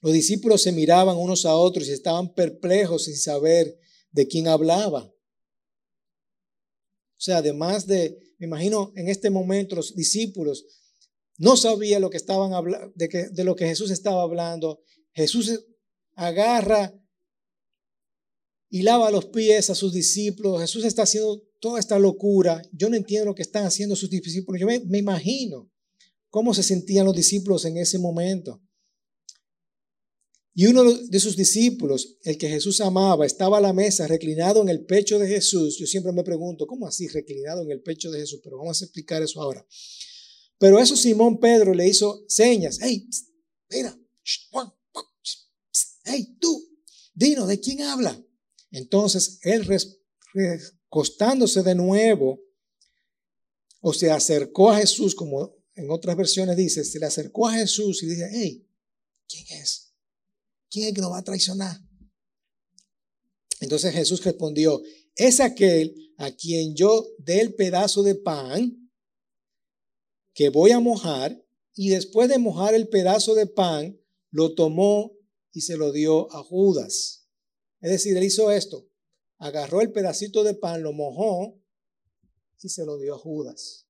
Los 0.00 0.12
discípulos 0.12 0.62
se 0.62 0.72
miraban 0.72 1.16
unos 1.16 1.46
a 1.46 1.54
otros 1.54 1.86
y 1.86 1.92
estaban 1.92 2.34
perplejos 2.34 3.04
sin 3.04 3.16
saber 3.16 3.78
de 4.10 4.26
quién 4.26 4.48
hablaba. 4.48 5.04
O 5.04 5.14
sea, 7.24 7.38
además 7.38 7.86
de, 7.86 8.18
me 8.38 8.46
imagino 8.46 8.92
en 8.96 9.08
este 9.08 9.30
momento 9.30 9.76
los 9.76 9.94
discípulos 9.94 10.64
no 11.38 11.56
sabían 11.56 12.02
lo 12.02 12.10
que 12.10 12.16
estaban 12.16 12.52
de, 12.94 13.08
que, 13.08 13.28
de 13.28 13.44
lo 13.44 13.54
que 13.54 13.66
Jesús 13.66 13.90
estaba 13.90 14.22
hablando. 14.22 14.82
Jesús 15.12 15.64
agarra 16.14 16.92
y 18.74 18.80
lava 18.80 19.10
los 19.10 19.26
pies 19.26 19.68
a 19.68 19.74
sus 19.74 19.92
discípulos. 19.92 20.58
Jesús 20.62 20.86
está 20.86 21.02
haciendo 21.02 21.46
toda 21.60 21.78
esta 21.78 21.98
locura. 21.98 22.62
Yo 22.72 22.88
no 22.88 22.96
entiendo 22.96 23.26
lo 23.26 23.34
que 23.34 23.42
están 23.42 23.66
haciendo 23.66 23.94
sus 23.94 24.08
discípulos. 24.08 24.58
Yo 24.58 24.66
me, 24.66 24.98
imagino 24.98 25.70
cómo 26.30 26.54
se 26.54 26.62
sentían 26.62 27.04
los 27.04 27.14
discípulos 27.14 27.66
en 27.66 27.76
ese 27.76 27.98
momento. 27.98 28.62
Y 30.54 30.68
uno 30.68 30.84
de 30.90 31.20
sus 31.20 31.36
discípulos, 31.36 32.16
el 32.22 32.38
que 32.38 32.48
Jesús 32.48 32.80
amaba, 32.80 33.26
estaba 33.26 33.58
a 33.58 33.60
la 33.60 33.74
mesa 33.74 34.06
reclinado 34.06 34.62
en 34.62 34.70
el 34.70 34.86
pecho 34.86 35.18
de 35.18 35.28
Jesús. 35.28 35.76
Yo 35.78 35.86
siempre 35.86 36.12
me 36.12 36.24
pregunto, 36.24 36.66
¿cómo 36.66 36.86
así 36.86 37.08
reclinado 37.08 37.60
en 37.60 37.72
el 37.72 37.82
pecho 37.82 38.10
de 38.10 38.20
Jesús? 38.20 38.40
Pero 38.42 38.56
vamos 38.56 38.80
a 38.80 38.86
explicar 38.86 39.22
eso 39.22 39.42
ahora. 39.42 39.66
Pero 40.56 40.78
eso 40.78 40.96
Simón 40.96 41.38
Pedro 41.38 41.74
le 41.74 41.86
hizo 41.86 42.24
señas. 42.26 42.78
Hey, 42.80 43.06
mira, 43.70 43.94
hey, 46.04 46.36
tú, 46.40 46.70
dinos, 47.12 47.48
¿de 47.48 47.60
quién 47.60 47.82
habla? 47.82 48.18
Entonces 48.72 49.38
él, 49.42 49.64
recostándose 50.34 51.62
de 51.62 51.74
nuevo, 51.74 52.40
o 53.80 53.92
se 53.92 54.10
acercó 54.10 54.70
a 54.70 54.78
Jesús, 54.78 55.14
como 55.14 55.56
en 55.74 55.90
otras 55.90 56.16
versiones 56.16 56.56
dice, 56.56 56.84
se 56.84 56.98
le 56.98 57.06
acercó 57.06 57.48
a 57.48 57.54
Jesús 57.54 58.02
y 58.02 58.06
dice, 58.06 58.28
hey, 58.32 58.66
¿quién 59.28 59.44
es? 59.60 59.92
¿quién 60.72 60.88
es 60.88 60.94
que 60.94 61.00
nos 61.02 61.12
va 61.12 61.18
a 61.18 61.24
traicionar? 61.24 61.78
Entonces 63.60 63.92
Jesús 63.92 64.24
respondió, 64.24 64.82
es 65.14 65.38
aquel 65.38 65.94
a 66.16 66.32
quien 66.32 66.74
yo 66.74 67.06
dé 67.18 67.40
el 67.40 67.54
pedazo 67.54 68.02
de 68.02 68.14
pan 68.14 68.90
que 70.34 70.48
voy 70.48 70.70
a 70.70 70.80
mojar 70.80 71.40
y 71.74 71.90
después 71.90 72.28
de 72.28 72.38
mojar 72.38 72.74
el 72.74 72.88
pedazo 72.88 73.34
de 73.34 73.46
pan, 73.46 73.98
lo 74.30 74.54
tomó 74.54 75.12
y 75.52 75.60
se 75.60 75.76
lo 75.76 75.92
dio 75.92 76.32
a 76.34 76.42
Judas. 76.42 77.21
Es 77.82 77.90
decir, 77.90 78.16
él 78.16 78.24
hizo 78.24 78.50
esto, 78.50 78.88
agarró 79.38 79.82
el 79.82 79.92
pedacito 79.92 80.44
de 80.44 80.54
pan, 80.54 80.82
lo 80.82 80.92
mojó 80.92 81.60
y 82.62 82.68
se 82.70 82.86
lo 82.86 82.96
dio 82.96 83.16
a 83.16 83.18
Judas. 83.18 83.86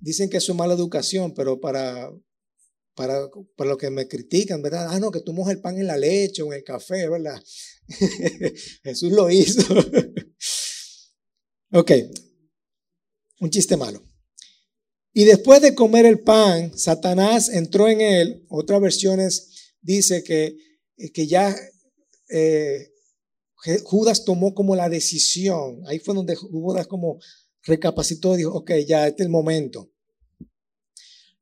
Dicen 0.00 0.30
que 0.30 0.36
es 0.36 0.44
su 0.44 0.54
mala 0.54 0.74
educación, 0.74 1.34
pero 1.34 1.58
para 1.58 2.12
para, 2.98 3.30
para 3.56 3.70
los 3.70 3.78
que 3.78 3.90
me 3.90 4.08
critican, 4.08 4.60
¿verdad? 4.60 4.88
Ah, 4.90 4.98
no, 4.98 5.12
que 5.12 5.20
tú 5.20 5.32
mojas 5.32 5.54
el 5.54 5.60
pan 5.60 5.78
en 5.78 5.86
la 5.86 5.96
leche 5.96 6.42
o 6.42 6.46
en 6.46 6.54
el 6.54 6.64
café, 6.64 7.08
¿verdad? 7.08 7.40
Jesús 8.82 9.12
lo 9.12 9.30
hizo. 9.30 9.62
ok, 11.72 11.92
un 13.38 13.50
chiste 13.50 13.76
malo. 13.76 14.02
Y 15.12 15.24
después 15.24 15.62
de 15.62 15.76
comer 15.76 16.06
el 16.06 16.18
pan, 16.18 16.76
Satanás 16.76 17.50
entró 17.50 17.88
en 17.88 18.00
él. 18.00 18.44
Otras 18.48 18.80
versiones 18.80 19.76
dice 19.80 20.24
que, 20.24 20.56
que 21.12 21.26
ya 21.26 21.54
eh, 22.28 22.92
Judas 23.84 24.24
tomó 24.24 24.54
como 24.54 24.76
la 24.76 24.88
decisión. 24.88 25.82
Ahí 25.86 25.98
fue 25.98 26.14
donde 26.14 26.36
Judas 26.36 26.86
como 26.86 27.18
recapacitó 27.62 28.34
y 28.34 28.38
dijo, 28.38 28.52
ok, 28.54 28.72
ya 28.86 29.06
este 29.06 29.22
es 29.22 29.26
el 29.26 29.32
momento. 29.32 29.90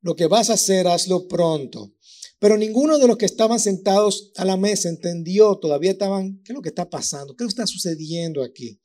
Lo 0.01 0.15
que 0.15 0.27
vas 0.27 0.49
a 0.49 0.53
hacer, 0.53 0.87
hazlo 0.87 1.27
pronto. 1.27 1.93
Pero 2.39 2.57
ninguno 2.57 2.99
de 2.99 3.07
los 3.07 3.17
que 3.17 3.25
estaban 3.25 3.59
sentados 3.59 4.31
a 4.35 4.45
la 4.45 4.57
mesa 4.57 4.89
entendió, 4.89 5.57
todavía 5.57 5.91
estaban, 5.91 6.41
¿qué 6.43 6.51
es 6.51 6.55
lo 6.55 6.61
que 6.61 6.69
está 6.69 6.89
pasando? 6.89 7.35
¿Qué 7.35 7.43
está 7.45 7.65
sucediendo 7.65 8.43
aquí? 8.43 8.79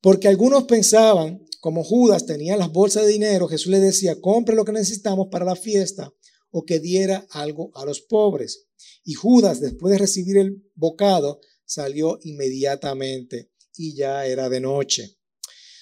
Porque 0.00 0.28
algunos 0.28 0.64
pensaban, 0.64 1.46
como 1.60 1.84
Judas 1.84 2.26
tenía 2.26 2.56
las 2.56 2.72
bolsas 2.72 3.06
de 3.06 3.12
dinero, 3.12 3.48
Jesús 3.48 3.68
le 3.68 3.80
decía, 3.80 4.20
compre 4.20 4.56
lo 4.56 4.64
que 4.64 4.72
necesitamos 4.72 5.28
para 5.30 5.44
la 5.44 5.56
fiesta 5.56 6.12
o 6.56 6.64
que 6.64 6.78
diera 6.78 7.26
algo 7.30 7.72
a 7.74 7.84
los 7.84 8.00
pobres. 8.00 8.68
Y 9.02 9.14
Judas, 9.14 9.60
después 9.60 9.90
de 9.90 9.98
recibir 9.98 10.36
el 10.36 10.62
bocado, 10.76 11.40
salió 11.64 12.20
inmediatamente 12.22 13.50
y 13.76 13.96
ya 13.96 14.24
era 14.24 14.48
de 14.48 14.60
noche. 14.60 15.16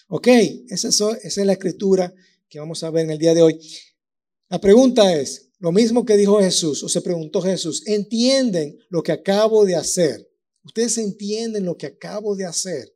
Ok, 0.08 0.28
esa 0.70 0.88
es 1.22 1.36
la 1.36 1.52
escritura 1.52 2.14
que 2.48 2.58
vamos 2.58 2.82
a 2.82 2.90
ver 2.90 3.04
en 3.04 3.10
el 3.10 3.18
día 3.18 3.34
de 3.34 3.42
hoy. 3.42 3.60
La 4.48 4.62
pregunta 4.62 5.14
es, 5.14 5.50
lo 5.58 5.72
mismo 5.72 6.06
que 6.06 6.16
dijo 6.16 6.40
Jesús, 6.40 6.82
o 6.82 6.88
se 6.88 7.02
preguntó 7.02 7.42
Jesús, 7.42 7.82
¿entienden 7.86 8.78
lo 8.88 9.02
que 9.02 9.12
acabo 9.12 9.66
de 9.66 9.76
hacer? 9.76 10.26
¿Ustedes 10.64 10.96
entienden 10.96 11.66
lo 11.66 11.76
que 11.76 11.86
acabo 11.86 12.34
de 12.34 12.46
hacer? 12.46 12.94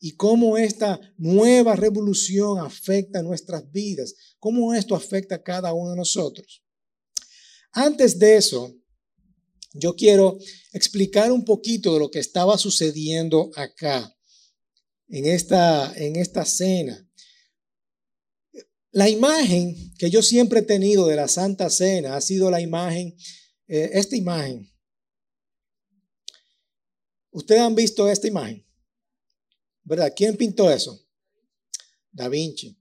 Y 0.00 0.16
cómo 0.16 0.58
esta 0.58 1.00
nueva 1.18 1.76
revolución 1.76 2.58
afecta 2.58 3.22
nuestras 3.22 3.70
vidas, 3.70 4.16
cómo 4.40 4.74
esto 4.74 4.96
afecta 4.96 5.36
a 5.36 5.42
cada 5.44 5.72
uno 5.72 5.90
de 5.90 5.96
nosotros. 5.96 6.64
Antes 7.72 8.18
de 8.18 8.36
eso, 8.36 8.74
yo 9.72 9.94
quiero 9.94 10.38
explicar 10.72 11.30
un 11.30 11.44
poquito 11.44 11.94
de 11.94 12.00
lo 12.00 12.10
que 12.10 12.18
estaba 12.18 12.58
sucediendo 12.58 13.50
acá, 13.54 14.16
en 15.08 15.26
esta, 15.26 15.92
en 15.96 16.16
esta 16.16 16.44
cena. 16.44 17.08
La 18.92 19.08
imagen 19.08 19.94
que 19.98 20.10
yo 20.10 20.22
siempre 20.22 20.60
he 20.60 20.62
tenido 20.62 21.06
de 21.06 21.16
la 21.16 21.28
Santa 21.28 21.70
Cena 21.70 22.16
ha 22.16 22.20
sido 22.20 22.50
la 22.50 22.60
imagen, 22.60 23.16
eh, 23.68 23.90
esta 23.92 24.16
imagen. 24.16 24.68
Ustedes 27.30 27.60
han 27.60 27.76
visto 27.76 28.08
esta 28.08 28.26
imagen, 28.26 28.66
¿verdad? 29.84 30.12
¿Quién 30.16 30.36
pintó 30.36 30.70
eso? 30.70 31.06
Da 32.10 32.28
Vinci. 32.28 32.79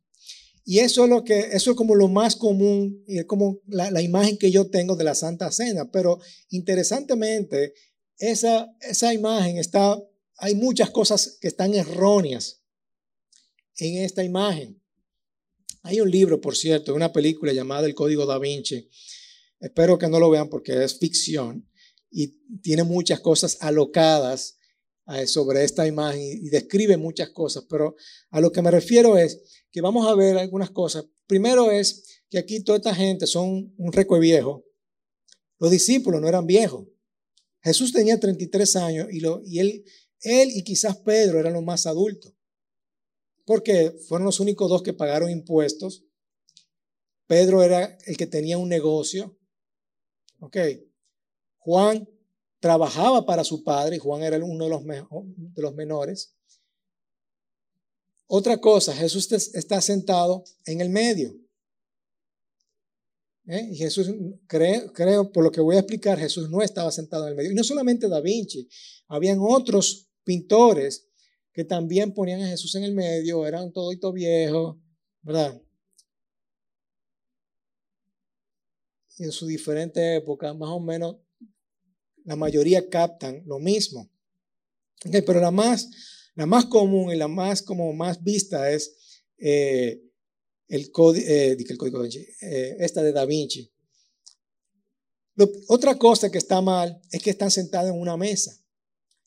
Y 0.69 0.81
eso 0.81 1.05
es 1.05 1.09
lo 1.09 1.23
que, 1.23 1.49
eso 1.53 1.71
es 1.71 1.75
como 1.75 1.95
lo 1.95 2.07
más 2.09 2.35
común, 2.35 3.03
es 3.07 3.25
como 3.25 3.59
la, 3.65 3.89
la, 3.89 4.03
imagen 4.03 4.37
que 4.37 4.51
yo 4.51 4.69
tengo 4.69 4.95
de 4.95 5.03
la 5.03 5.15
Santa 5.15 5.51
Cena. 5.51 5.89
Pero 5.89 6.19
interesantemente, 6.49 7.73
esa, 8.19 8.71
esa 8.79 9.11
imagen 9.11 9.57
está, 9.57 9.99
hay 10.37 10.53
muchas 10.53 10.91
cosas 10.91 11.39
que 11.41 11.47
están 11.47 11.73
erróneas 11.73 12.61
en 13.77 14.03
esta 14.03 14.23
imagen. 14.23 14.79
Hay 15.81 16.01
un 16.01 16.11
libro, 16.11 16.39
por 16.39 16.55
cierto, 16.55 16.93
una 16.93 17.11
película 17.11 17.51
llamada 17.51 17.87
El 17.87 17.95
Código 17.95 18.27
da 18.27 18.37
Vinci. 18.37 18.91
Espero 19.59 19.97
que 19.97 20.07
no 20.07 20.19
lo 20.19 20.29
vean 20.29 20.49
porque 20.49 20.83
es 20.83 20.99
ficción 20.99 21.67
y 22.11 22.27
tiene 22.61 22.83
muchas 22.83 23.21
cosas 23.21 23.57
alocadas 23.61 24.59
eh, 25.15 25.25
sobre 25.25 25.63
esta 25.63 25.87
imagen 25.87 26.21
y 26.21 26.49
describe 26.49 26.95
muchas 26.95 27.31
cosas, 27.31 27.65
pero 27.67 27.95
a 28.29 28.39
lo 28.39 28.51
que 28.51 28.61
me 28.61 28.69
refiero 28.69 29.17
es 29.17 29.58
que 29.71 29.81
vamos 29.81 30.07
a 30.07 30.15
ver 30.15 30.37
algunas 30.37 30.71
cosas. 30.71 31.05
Primero 31.27 31.71
es 31.71 32.23
que 32.29 32.37
aquí 32.37 32.63
toda 32.63 32.77
esta 32.77 32.95
gente 32.95 33.27
son 33.27 33.73
un 33.77 33.91
reco 33.91 34.19
viejo. 34.19 34.65
Los 35.59 35.71
discípulos 35.71 36.21
no 36.21 36.27
eran 36.27 36.45
viejos. 36.45 36.87
Jesús 37.61 37.91
tenía 37.91 38.19
33 38.19 38.75
años 38.77 39.07
y, 39.11 39.19
lo, 39.19 39.41
y 39.45 39.59
él, 39.59 39.83
él 40.21 40.49
y 40.53 40.63
quizás 40.63 40.97
Pedro 40.97 41.39
eran 41.39 41.53
los 41.53 41.63
más 41.63 41.85
adultos 41.85 42.33
porque 43.49 43.97
fueron 44.07 44.27
los 44.27 44.39
únicos 44.39 44.69
dos 44.69 44.83
que 44.83 44.93
pagaron 44.93 45.31
impuestos. 45.31 46.05
Pedro 47.25 47.63
era 47.63 47.97
el 48.05 48.15
que 48.15 48.27
tenía 48.27 48.59
un 48.59 48.69
negocio. 48.69 49.39
Ok. 50.39 50.55
Juan 51.57 52.07
trabajaba 52.59 53.25
para 53.25 53.43
su 53.43 53.63
padre 53.63 53.95
y 53.95 53.99
Juan 53.99 54.21
era 54.21 54.37
uno 54.37 54.65
de 54.65 54.69
los, 54.69 54.83
de 54.85 55.61
los 55.63 55.73
menores. 55.73 56.37
Otra 58.31 58.61
cosa, 58.61 58.95
Jesús 58.95 59.31
está 59.31 59.81
sentado 59.81 60.43
en 60.65 60.81
el 60.81 60.89
medio. 60.89 61.35
¿Eh? 63.47 63.69
Y 63.71 63.75
Jesús, 63.75 64.07
creo, 64.45 65.31
por 65.31 65.43
lo 65.43 65.51
que 65.51 65.61
voy 65.61 65.77
a 65.77 65.79
explicar, 65.79 66.19
Jesús 66.19 66.47
no 66.47 66.61
estaba 66.61 66.91
sentado 66.91 67.23
en 67.23 67.31
el 67.31 67.35
medio. 67.35 67.51
Y 67.51 67.55
no 67.55 67.63
solamente 67.63 68.07
Da 68.07 68.21
Vinci, 68.21 68.69
habían 69.07 69.39
otros 69.41 70.07
pintores 70.23 71.07
que 71.51 71.63
también 71.63 72.13
ponían 72.13 72.41
a 72.43 72.47
Jesús 72.49 72.75
en 72.75 72.83
el 72.83 72.93
medio, 72.93 73.47
eran 73.47 73.73
todito 73.73 74.13
viejos, 74.13 74.77
¿verdad? 75.23 75.59
En 79.17 79.31
su 79.31 79.47
diferente 79.47 80.17
época, 80.17 80.53
más 80.53 80.69
o 80.69 80.79
menos, 80.79 81.15
la 82.25 82.35
mayoría 82.35 82.87
captan 82.87 83.41
lo 83.47 83.57
mismo. 83.57 84.07
pero 85.25 85.41
la 85.41 85.49
más, 85.49 85.89
la 86.39 86.45
más 86.45 86.67
común 86.67 87.11
y 87.11 87.17
la 87.17 87.27
más, 87.27 87.61
como 87.61 87.91
más 87.91 88.23
vista 88.23 88.71
es 88.71 88.95
eh, 89.39 90.01
eh, 90.69 90.69
el 90.69 90.89
código 90.89 92.05
eh, 92.05 92.77
esta 92.79 93.03
de 93.03 93.11
Da 93.11 93.25
Vinci. 93.25 93.69
otra 95.67 95.97
cosa 95.97 96.31
que 96.31 96.37
está 96.37 96.61
mal 96.61 97.01
es 97.11 97.21
que 97.21 97.31
están 97.31 97.51
sentados 97.51 97.91
en 97.91 97.99
una 97.99 98.15
mesa. 98.15 98.57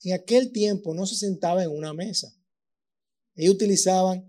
En 0.05 0.15
aquel 0.15 0.53
tiempo 0.53 0.95
no 0.95 1.05
se 1.05 1.17
sentaba 1.17 1.63
en 1.63 1.71
una 1.71 1.93
mesa. 1.93 2.35
Ellos 3.35 3.57
utilizaban 3.57 4.27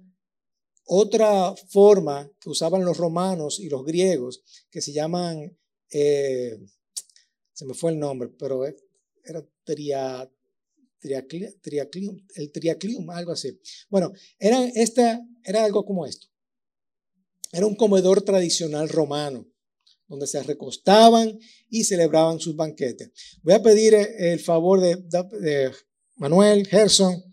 otra 0.84 1.56
forma 1.70 2.30
que 2.42 2.50
usaban 2.50 2.84
los 2.84 2.98
romanos 2.98 3.62
y 3.62 3.70
los 3.70 3.86
griegos, 3.86 4.44
que 4.70 4.82
se 4.82 4.92
llaman, 4.92 5.58
se 5.90 6.60
me 7.66 7.74
fue 7.76 7.94
el 7.94 8.00
nombre, 8.00 8.28
pero 8.38 8.66
era 9.24 9.48
tria, 9.64 10.30
el 11.04 12.52
triaclium, 12.52 13.10
algo 13.10 13.32
así. 13.32 13.60
Bueno, 13.90 14.14
era, 14.40 14.64
esta, 14.76 15.22
era 15.44 15.64
algo 15.64 15.86
como 15.86 16.06
esto. 16.06 16.28
Era 17.52 17.68
un 17.68 17.76
comedor 17.76 18.22
tradicional 18.24 18.90
romano, 18.90 19.48
donde 20.08 20.28
se 20.28 20.42
recostaban 20.42 21.38
y 21.70 21.84
celebraban 21.84 22.40
sus 22.40 22.56
banquetes. 22.56 23.12
Voy 23.44 23.54
a 23.54 23.62
pedir 23.62 23.94
eh, 23.94 24.34
el 24.34 24.40
favor 24.40 24.80
de, 24.80 25.72
Manuel, 26.16 26.68
Gerson, 26.68 27.24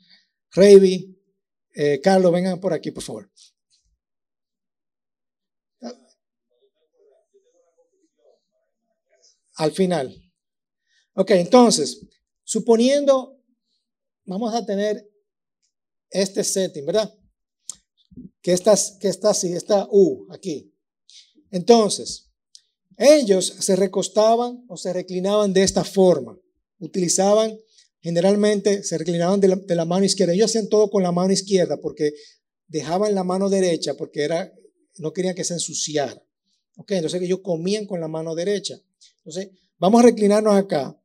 Reiby, 0.53 1.17
eh, 1.75 2.01
Carlos, 2.03 2.33
vengan 2.33 2.61
por 2.61 2.73
aquí, 2.73 2.91
por 2.91 3.03
favor. 3.03 3.31
Al 9.55 9.73
final. 9.73 10.17
Ok, 11.15 11.33
entonces, 11.33 12.07
suponiendo, 12.45 13.40
vamos 14.31 14.55
a 14.55 14.65
tener 14.65 15.11
este 16.09 16.45
setting, 16.45 16.87
¿verdad? 16.87 17.13
Que 18.41 18.53
está, 18.53 18.75
que 19.01 19.09
está 19.09 19.31
así, 19.31 19.53
está 19.53 19.89
U 19.91 20.27
aquí. 20.31 20.73
Entonces, 21.51 22.31
ellos 22.97 23.57
se 23.59 23.75
recostaban 23.75 24.65
o 24.69 24.77
se 24.77 24.93
reclinaban 24.93 25.53
de 25.53 25.65
esta 25.65 25.85
forma. 25.85 26.39
Utilizaban, 26.79 27.59
generalmente 28.01 28.85
se 28.85 28.99
reclinaban 28.99 29.41
de 29.41 29.75
la, 29.75 29.85
mano 29.85 30.05
izquierda. 30.05 30.33
Ellos 30.33 30.51
hacían 30.51 30.69
todo 30.69 30.91
con 30.91 31.03
la 31.03 31.11
mano 31.11 31.33
izquierda 31.33 31.79
porque 31.79 32.13
dejaban 32.69 33.15
la 33.15 33.25
mano 33.25 33.51
derecha 33.51 33.95
porque 33.95 34.23
era, 34.23 34.53
no 34.99 35.13
querían 35.13 35.35
que 35.35 35.45
se 35.45 35.55
ensuciara. 35.55 36.23
Ok, 36.77 36.93
entonces 36.93 37.21
ellos 37.21 37.41
comían 37.43 37.85
con 37.85 38.01
la 38.01 38.07
mano 38.07 38.35
derecha. 38.37 38.81
Entonces, 39.25 39.51
vamos 39.77 40.01
a 40.01 40.05
reclinarnos 40.05 40.55
acá. 40.55 40.97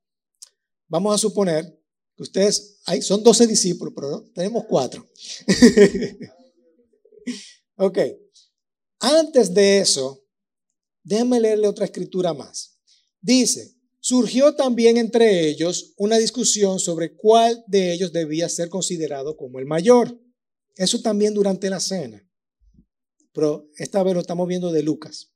Vamos 0.87 1.15
a 1.15 1.17
suponer 1.17 1.75
que 2.15 2.23
ustedes, 2.23 2.79
hay, 2.85 3.01
son 3.01 3.23
12 3.23 3.47
discípulos, 3.47 3.93
pero 3.95 4.29
tenemos 4.33 4.65
cuatro. 4.65 5.09
ok, 7.77 7.99
antes 8.99 9.53
de 9.53 9.79
eso, 9.79 10.25
Déjenme 11.05 11.39
leerle 11.39 11.67
otra 11.67 11.85
escritura 11.85 12.33
más. 12.33 12.79
Dice, 13.21 13.75
surgió 13.99 14.55
también 14.55 14.97
entre 14.97 15.47
ellos 15.47 15.93
una 15.97 16.17
discusión 16.17 16.79
sobre 16.79 17.15
cuál 17.15 17.63
de 17.67 17.93
ellos 17.93 18.11
debía 18.11 18.49
ser 18.49 18.69
considerado 18.69 19.37
como 19.37 19.59
el 19.59 19.67
mayor. 19.67 20.19
Eso 20.75 21.01
también 21.01 21.35
durante 21.35 21.69
la 21.69 21.79
cena. 21.79 22.27
Pero 23.33 23.69
esta 23.77 24.01
vez 24.01 24.15
lo 24.15 24.21
estamos 24.21 24.47
viendo 24.47 24.71
de 24.71 24.81
Lucas. 24.81 25.31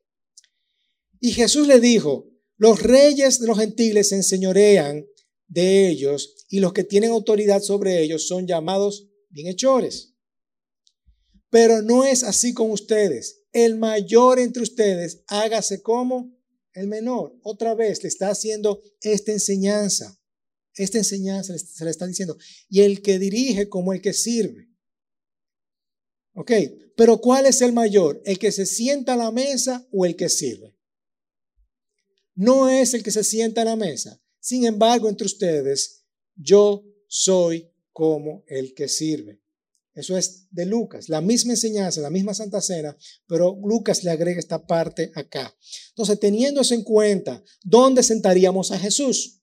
Y 1.19 1.33
Jesús 1.33 1.67
le 1.67 1.79
dijo, 1.79 2.27
los 2.57 2.81
reyes 2.81 3.39
de 3.39 3.45
los 3.45 3.59
gentiles 3.59 4.09
se 4.09 4.15
enseñorean 4.15 5.05
de 5.49 5.89
ellos 5.89 6.45
y 6.49 6.61
los 6.61 6.71
que 6.71 6.85
tienen 6.85 7.11
autoridad 7.11 7.61
sobre 7.61 8.01
ellos 8.01 8.25
son 8.27 8.47
llamados 8.47 9.09
bienhechores. 9.29 10.13
Pero 11.49 11.81
no 11.81 12.05
es 12.05 12.23
así 12.23 12.53
con 12.53 12.71
ustedes 12.71 13.39
el 13.51 13.77
mayor 13.77 14.39
entre 14.39 14.63
ustedes, 14.63 15.23
hágase 15.27 15.81
como 15.81 16.37
el 16.73 16.87
menor. 16.87 17.37
Otra 17.43 17.73
vez 17.73 18.03
le 18.03 18.09
está 18.09 18.29
haciendo 18.29 18.81
esta 19.01 19.31
enseñanza. 19.31 20.19
Esta 20.75 20.99
enseñanza 20.99 21.57
se 21.57 21.83
le 21.83 21.91
está 21.91 22.05
diciendo. 22.07 22.37
Y 22.69 22.81
el 22.81 23.01
que 23.01 23.19
dirige 23.19 23.67
como 23.67 23.93
el 23.93 24.01
que 24.01 24.13
sirve. 24.13 24.69
Ok, 26.33 26.51
pero 26.95 27.19
¿cuál 27.19 27.47
es 27.47 27.61
el 27.61 27.73
mayor? 27.73 28.21
¿El 28.23 28.39
que 28.39 28.51
se 28.51 28.65
sienta 28.65 29.13
a 29.13 29.17
la 29.17 29.31
mesa 29.31 29.87
o 29.91 30.05
el 30.05 30.15
que 30.15 30.29
sirve? 30.29 30.77
No 32.35 32.69
es 32.69 32.93
el 32.93 33.03
que 33.03 33.11
se 33.11 33.23
sienta 33.23 33.63
a 33.63 33.65
la 33.65 33.75
mesa. 33.75 34.21
Sin 34.39 34.65
embargo, 34.65 35.09
entre 35.09 35.25
ustedes, 35.25 36.05
yo 36.35 36.83
soy 37.07 37.71
como 37.91 38.43
el 38.47 38.73
que 38.73 38.87
sirve. 38.87 39.41
Eso 39.93 40.17
es 40.17 40.47
de 40.51 40.65
Lucas, 40.65 41.09
la 41.09 41.19
misma 41.19 41.53
enseñanza, 41.53 41.99
la 41.99 42.09
misma 42.09 42.33
Santa 42.33 42.61
Cena, 42.61 42.95
pero 43.27 43.59
Lucas 43.61 44.03
le 44.03 44.11
agrega 44.11 44.39
esta 44.39 44.65
parte 44.65 45.11
acá. 45.15 45.53
Entonces, 45.89 46.19
teniendo 46.19 46.61
eso 46.61 46.73
en 46.73 46.83
cuenta, 46.83 47.43
¿dónde 47.63 48.03
sentaríamos 48.03 48.71
a 48.71 48.79
Jesús? 48.79 49.41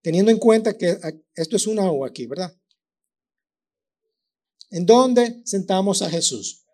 Teniendo 0.00 0.30
en 0.30 0.38
cuenta 0.38 0.78
que 0.78 0.98
esto 1.34 1.56
es 1.56 1.66
una 1.66 1.90
O 1.90 2.06
aquí, 2.06 2.26
¿verdad? 2.26 2.56
¿En 4.70 4.86
dónde 4.86 5.42
sentamos 5.44 6.00
a 6.00 6.08
Jesús? 6.08 6.64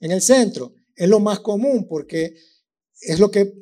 En 0.00 0.10
el 0.10 0.22
centro. 0.22 0.74
Es 0.96 1.08
lo 1.08 1.20
más 1.20 1.40
común 1.40 1.86
porque 1.86 2.34
es 3.02 3.18
lo 3.18 3.30
que 3.30 3.52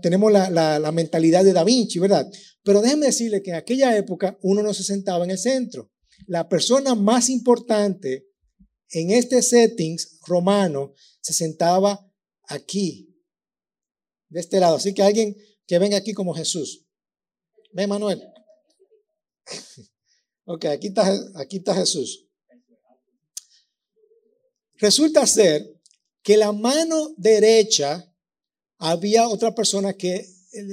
tenemos 0.00 0.32
la, 0.32 0.90
mentalidad 0.92 1.44
de 1.44 1.52
Da 1.52 1.64
Vinci, 1.64 1.98
¿verdad? 1.98 2.30
Pero 2.62 2.80
déjenme 2.80 3.06
decirle 3.06 3.42
que 3.42 3.50
en 3.50 3.56
aquella 3.56 3.96
época 3.96 4.38
uno 4.42 4.62
no 4.62 4.74
se 4.74 4.82
sentaba 4.82 5.24
en 5.24 5.30
el 5.30 5.38
centro 5.38 5.90
la 6.26 6.48
persona 6.48 6.94
más 6.94 7.28
importante 7.28 8.26
en 8.90 9.10
este 9.10 9.42
settings 9.42 10.18
romano 10.26 10.94
se 11.20 11.32
sentaba 11.32 12.10
aquí, 12.44 13.14
de 14.28 14.40
este 14.40 14.60
lado. 14.60 14.76
Así 14.76 14.94
que 14.94 15.02
alguien 15.02 15.36
que 15.66 15.78
venga 15.78 15.96
aquí 15.98 16.12
como 16.12 16.34
Jesús. 16.34 16.86
Ven, 17.72 17.88
Manuel. 17.88 18.22
ok, 20.46 20.64
aquí 20.66 20.92
aquí 21.34 21.58
está 21.58 21.74
Jesús. 21.74 22.26
Resulta 24.74 25.26
ser 25.26 25.80
que 26.22 26.36
la 26.36 26.52
mano 26.52 27.14
derecha 27.16 28.07
había 28.78 29.28
otra 29.28 29.54
persona 29.54 29.92
que 29.92 30.26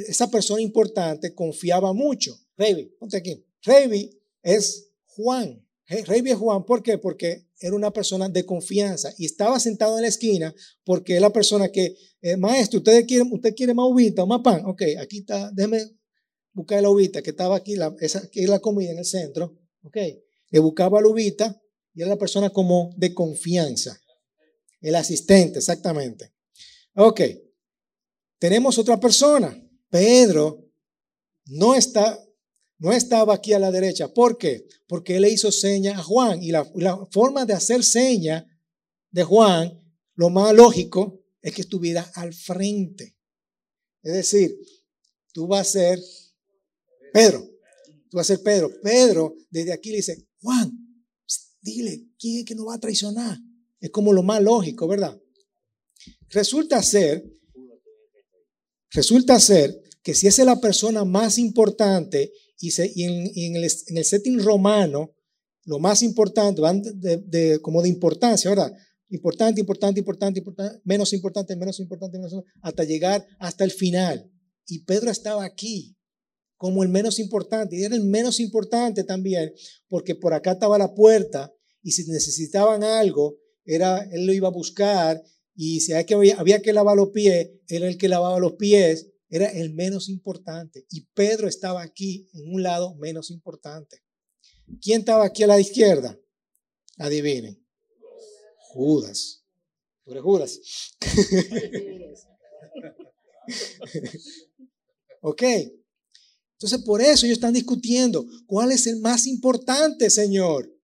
esa 0.08 0.30
persona 0.30 0.62
importante 0.62 1.34
confiaba 1.34 1.94
mucho. 1.94 2.38
Revi, 2.58 2.86
ponte 2.98 3.18
aquí. 3.18 3.46
Revi 3.64 4.10
es 4.42 4.92
Juan. 5.06 5.66
Rey 5.88 6.22
de 6.22 6.34
Juan, 6.34 6.66
¿por 6.66 6.82
qué? 6.82 6.98
Porque 6.98 7.48
era 7.60 7.76
una 7.76 7.92
persona 7.92 8.28
de 8.28 8.44
confianza 8.44 9.14
y 9.18 9.26
estaba 9.26 9.60
sentado 9.60 9.98
en 9.98 10.02
la 10.02 10.08
esquina 10.08 10.54
porque 10.84 11.16
es 11.16 11.22
la 11.22 11.32
persona 11.32 11.70
que, 11.70 11.96
eh, 12.22 12.38
maestro, 12.38 12.80
¿usted 12.80 13.06
quiere, 13.06 13.24
¿usted 13.32 13.54
quiere 13.54 13.74
más 13.74 13.86
uvita 13.88 14.26
más 14.26 14.42
pan? 14.42 14.66
Ok, 14.66 14.82
aquí 15.00 15.20
está, 15.20 15.52
déjeme 15.52 15.80
buscar 16.54 16.82
la 16.82 16.90
uvita 16.90 17.22
que 17.22 17.30
estaba 17.30 17.56
aquí, 17.56 17.76
la, 17.76 17.96
esa, 18.00 18.28
que 18.30 18.44
es 18.44 18.50
la 18.50 18.60
comida 18.60 18.92
en 18.92 18.98
el 18.98 19.06
centro. 19.06 19.56
Ok, 19.84 19.98
le 20.50 20.60
buscaba 20.60 21.00
la 21.02 21.08
uvita 21.08 21.62
y 21.94 22.02
era 22.02 22.10
la 22.10 22.18
persona 22.18 22.50
como 22.50 22.92
de 22.98 23.14
confianza. 23.14 24.00
El 24.82 24.96
asistente, 24.96 25.60
exactamente. 25.60 26.34
Ok, 26.96 27.22
tenemos 28.40 28.78
otra 28.78 29.00
persona. 29.00 29.62
Pedro 29.90 30.66
no 31.46 31.76
está 31.76 32.20
no 32.78 32.92
estaba 32.92 33.34
aquí 33.34 33.54
a 33.54 33.60
la 33.60 33.72
derecha. 33.72 34.14
¿Por 34.14 34.38
qué? 34.38 34.68
Porque 34.88 35.16
él 35.16 35.22
le 35.22 35.30
hizo 35.30 35.52
seña 35.52 35.98
a 35.98 36.04
Juan. 36.04 36.44
Y 36.44 36.52
la, 36.52 36.66
forma 37.12 37.46
de 37.46 37.54
hacer 37.54 37.84
seña 37.84 38.46
de 39.12 39.24
Juan, 39.24 39.82
lo 40.16 40.30
más 40.30 40.54
lógico 40.54 41.24
es 41.42 41.54
que 41.54 41.62
estuviera 41.62 42.02
al 42.16 42.34
frente. 42.34 43.18
Es 44.04 44.14
decir, 44.14 44.56
tú 45.32 45.48
vas 45.48 45.68
a 45.68 45.72
ser 45.72 46.00
Pedro. 47.14 47.50
Tú 48.10 48.18
vas 48.18 48.30
a 48.30 48.36
ser 48.36 48.44
Pedro. 48.44 48.70
Pedro 48.82 49.36
desde 49.50 49.74
aquí 49.74 49.92
le 49.92 49.98
dice, 49.98 50.28
Juan, 50.42 50.72
dile, 51.62 52.10
¿quién 52.20 52.40
es 52.40 52.46
que 52.46 52.56
nos 52.56 52.68
va 52.68 52.76
a 52.76 52.80
traicionar? 52.80 53.38
Es 53.80 53.90
como 53.90 54.14
lo 54.14 54.22
más 54.22 54.42
lógico, 54.42 54.88
¿verdad? 54.88 55.20
Resulta 56.30 56.84
ser, 56.84 57.24
resulta 58.96 59.40
ser 59.40 59.80
que 60.02 60.16
si 60.16 60.28
es 60.28 60.38
la 60.40 60.60
persona 60.60 61.06
más 61.06 61.38
importante 61.38 62.32
y, 62.60 63.04
en, 63.04 63.56
el, 63.56 64.06
setting 64.06 64.40
romano, 64.40 65.14
lo 65.66 65.80
más 65.80 66.02
importante, 66.02 66.62
van 66.62 66.82
de, 66.82 67.60
como 67.62 67.82
de 67.82 67.90
importancia, 67.90 68.50
¿verdad? 68.50 68.72
Importante, 69.10 69.60
importante, 69.60 70.00
importante, 70.00 70.40
importante, 70.40 70.82
menos 70.84 71.14
importante, 71.14 71.56
menos 71.56 71.80
importante, 71.80 72.18
menos 72.18 72.34
importante, 72.34 72.58
hasta 72.62 72.84
llegar 72.84 73.28
hasta 73.40 73.64
el 73.64 73.72
final. 73.72 74.32
Y 74.68 74.84
Pedro 74.86 75.12
estaba 75.12 75.44
aquí 75.44 75.96
como 76.58 76.84
el 76.84 76.90
menos 76.90 77.20
importante, 77.20 77.76
y 77.76 77.84
era 77.84 77.96
el 77.96 78.04
menos 78.04 78.40
importante 78.40 79.04
también, 79.04 79.54
porque 79.88 80.16
por 80.16 80.34
acá 80.34 80.54
estaba 80.54 80.78
la 80.78 80.94
puerta, 80.94 81.54
y 81.84 81.92
si 81.92 82.10
necesitaban 82.10 82.84
algo, 82.84 83.38
era, 83.66 84.08
él 84.12 84.26
lo 84.26 84.34
iba 84.34 84.48
a 84.48 84.52
buscar, 84.52 85.22
y 85.56 85.80
si 85.80 85.94
había 85.94 86.06
que, 86.06 86.34
había 86.34 86.62
que 86.62 86.74
lavar 86.74 86.98
los 86.98 87.10
pies, 87.10 87.50
era 87.68 87.88
el 87.88 87.98
que 87.98 88.10
lavaba 88.10 88.40
los 88.40 88.54
pies, 88.54 89.08
era 89.30 89.48
el 89.48 89.74
menos 89.74 90.10
importante. 90.10 90.86
Y 90.90 91.06
Pedro 91.14 91.48
estaba 91.48 91.82
aquí 91.82 92.30
en 92.34 92.54
un 92.54 92.62
lado 92.62 92.96
menos 92.96 93.32
importante. 93.32 94.04
¿Quién 94.82 95.02
estaba 95.02 95.26
aquí 95.26 95.44
a 95.44 95.48
la 95.48 95.60
izquierda? 95.60 96.20
Adivinen. 96.98 97.64
Judas. 98.58 99.44
¿Tú 100.04 100.12
eres 100.12 100.24
Judas? 100.24 100.60
ok. 105.22 105.44
Entonces, 106.54 106.80
por 106.86 107.02
eso 107.02 107.26
ellos 107.26 107.38
están 107.38 107.54
discutiendo 107.54 108.26
cuál 108.46 108.72
es 108.72 108.88
el 108.88 109.00
más 109.00 109.28
importante, 109.28 110.10
Señor. 110.10 110.75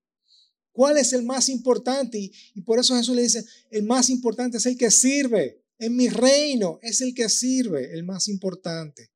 ¿Cuál 0.72 0.96
es 0.96 1.12
el 1.12 1.22
más 1.22 1.48
importante? 1.48 2.18
Y, 2.54 2.62
por 2.62 2.78
eso 2.78 2.96
Jesús 2.96 3.14
le 3.14 3.22
dice, 3.22 3.44
el 3.70 3.82
más 3.82 4.08
importante 4.08 4.56
es 4.56 4.66
el 4.66 4.76
que 4.76 4.90
sirve. 4.90 5.62
En 5.78 5.96
mi 5.96 6.08
reino 6.08 6.78
es 6.82 7.00
el 7.02 7.14
que 7.14 7.28
sirve, 7.28 7.92
el 7.92 8.04
más 8.04 8.28
importante. 8.28 9.10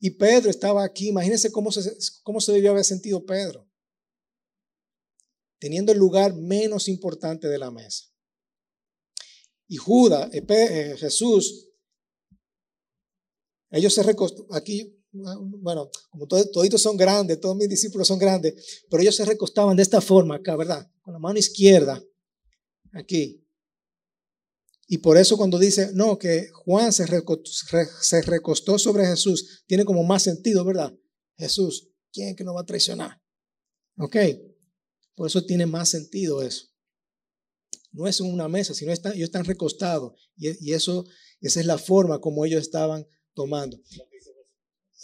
Y 0.00 0.10
Pedro 0.10 0.48
estaba 0.48 0.82
aquí. 0.82 1.08
Imagínense 1.08 1.52
cómo 1.52 1.70
se, 1.70 1.96
cómo 2.22 2.40
se 2.40 2.52
debió 2.52 2.70
haber 2.70 2.84
sentido 2.84 3.26
Pedro. 3.26 3.68
Teniendo 5.58 5.92
el 5.92 5.98
lugar 5.98 6.34
menos 6.34 6.88
importante 6.88 7.48
de 7.48 7.58
la 7.58 7.70
mesa. 7.70 8.06
Y 9.68 9.76
Judas, 9.76 10.32
eh, 10.32 10.44
eh, 10.48 10.96
Jesús, 10.98 11.68
ellos 13.70 13.94
se 13.94 14.02
recostaban, 14.02 14.46
aquí, 14.52 14.99
bueno, 15.12 15.90
como 16.10 16.26
todos, 16.26 16.50
toditos 16.50 16.80
son 16.80 16.96
grandes, 16.96 17.40
todos 17.40 17.56
mis 17.56 17.68
discípulos 17.68 18.06
son 18.06 18.18
grandes, 18.18 18.84
pero 18.88 19.02
ellos 19.02 19.16
se 19.16 19.24
recostaban 19.24 19.76
de 19.76 19.82
esta 19.82 20.00
forma 20.00 20.36
acá, 20.36 20.56
¿verdad? 20.56 20.88
Con 21.02 21.12
la 21.12 21.18
mano 21.18 21.38
izquierda, 21.38 22.02
aquí. 22.92 23.44
Y 24.92 24.98
por 24.98 25.16
eso 25.16 25.36
cuando 25.36 25.58
dice, 25.58 25.90
no, 25.94 26.18
que 26.18 26.48
Juan 26.48 26.92
se 26.92 27.06
recostó, 27.06 28.76
sobre 28.76 29.06
Jesús, 29.06 29.62
tiene 29.66 29.84
como 29.84 30.02
más 30.02 30.24
sentido, 30.24 30.64
¿verdad? 30.64 30.92
Jesús, 31.36 31.90
¿quién 32.12 32.34
que 32.34 32.42
no 32.42 32.54
va 32.54 32.62
a 32.62 32.66
traicionar? 32.66 33.22
¿Ok? 33.98 34.16
Por 35.14 35.28
eso 35.28 35.44
tiene 35.44 35.64
más 35.64 35.90
sentido 35.90 36.42
eso. 36.42 36.66
No 37.92 38.08
es 38.08 38.20
una 38.20 38.48
mesa, 38.48 38.74
sino 38.74 38.90
están, 38.92 39.12
ellos 39.12 39.28
están 39.28 39.44
recostados. 39.44 40.14
Y, 40.36 40.72
eso, 40.72 41.04
esa 41.40 41.60
es 41.60 41.66
la 41.66 41.78
forma 41.78 42.20
como 42.20 42.44
ellos 42.44 42.62
estaban 42.62 43.06
tomando. 43.34 43.80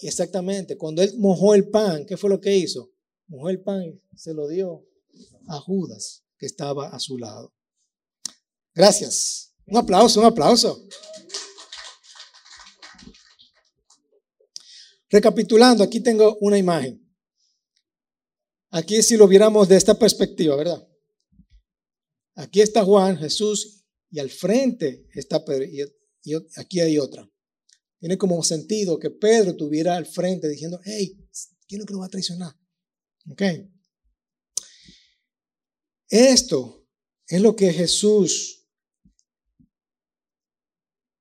Exactamente. 0.00 0.76
Cuando 0.76 1.02
él 1.02 1.14
mojó 1.18 1.54
el 1.54 1.68
pan, 1.68 2.04
¿qué 2.06 2.16
fue 2.16 2.30
lo 2.30 2.40
que 2.40 2.56
hizo? 2.56 2.92
Mojó 3.28 3.48
el 3.48 3.62
pan 3.62 3.82
y 3.82 4.00
se 4.16 4.35
lo 4.35 4.48
dio 4.48 4.87
a 5.48 5.59
Judas, 5.61 6.24
que 6.38 6.46
estaba 6.46 6.88
a 6.88 6.98
su 6.98 7.18
lado. 7.18 7.54
Gracias. 8.74 9.54
Un 9.66 9.78
aplauso, 9.78 10.20
un 10.20 10.26
aplauso. 10.26 10.87
Recapitulando, 15.09 15.82
aquí 15.82 16.00
tengo 16.00 16.37
una 16.40 16.59
imagen. 16.59 17.02
Aquí 18.70 19.02
si 19.02 19.16
lo 19.16 19.26
viéramos 19.26 19.68
de 19.68 19.76
esta 19.76 19.98
perspectiva, 19.98 20.56
¿verdad? 20.56 20.87
Aquí 22.35 22.61
está 22.61 22.85
Juan, 22.85 23.16
Jesús, 23.16 23.85
y 24.11 24.18
al 24.18 24.30
frente 24.30 25.06
está 25.14 25.44
Pedro, 25.44 25.64
y, 25.64 26.35
aquí 26.56 26.80
hay 26.80 26.98
otra. 26.98 27.28
Tiene 27.98 28.18
como 28.18 28.42
sentido 28.42 28.98
que 28.98 29.11
Pedro 29.11 29.56
tuviera 29.56 29.96
al 29.96 30.06
frente 30.06 30.48
diciendo, 30.48 30.80
hey, 30.85 31.16
¿quién 31.66 31.80
es 31.80 31.87
que 31.87 31.92
lo 31.92 32.00
va 32.00 32.06
a 32.06 32.11
traicionar? 32.11 32.54
Ok. 33.30 33.42
Esto 36.09 36.87
es 37.26 37.40
lo 37.40 37.56
que 37.56 37.72
Jesús 37.72 38.66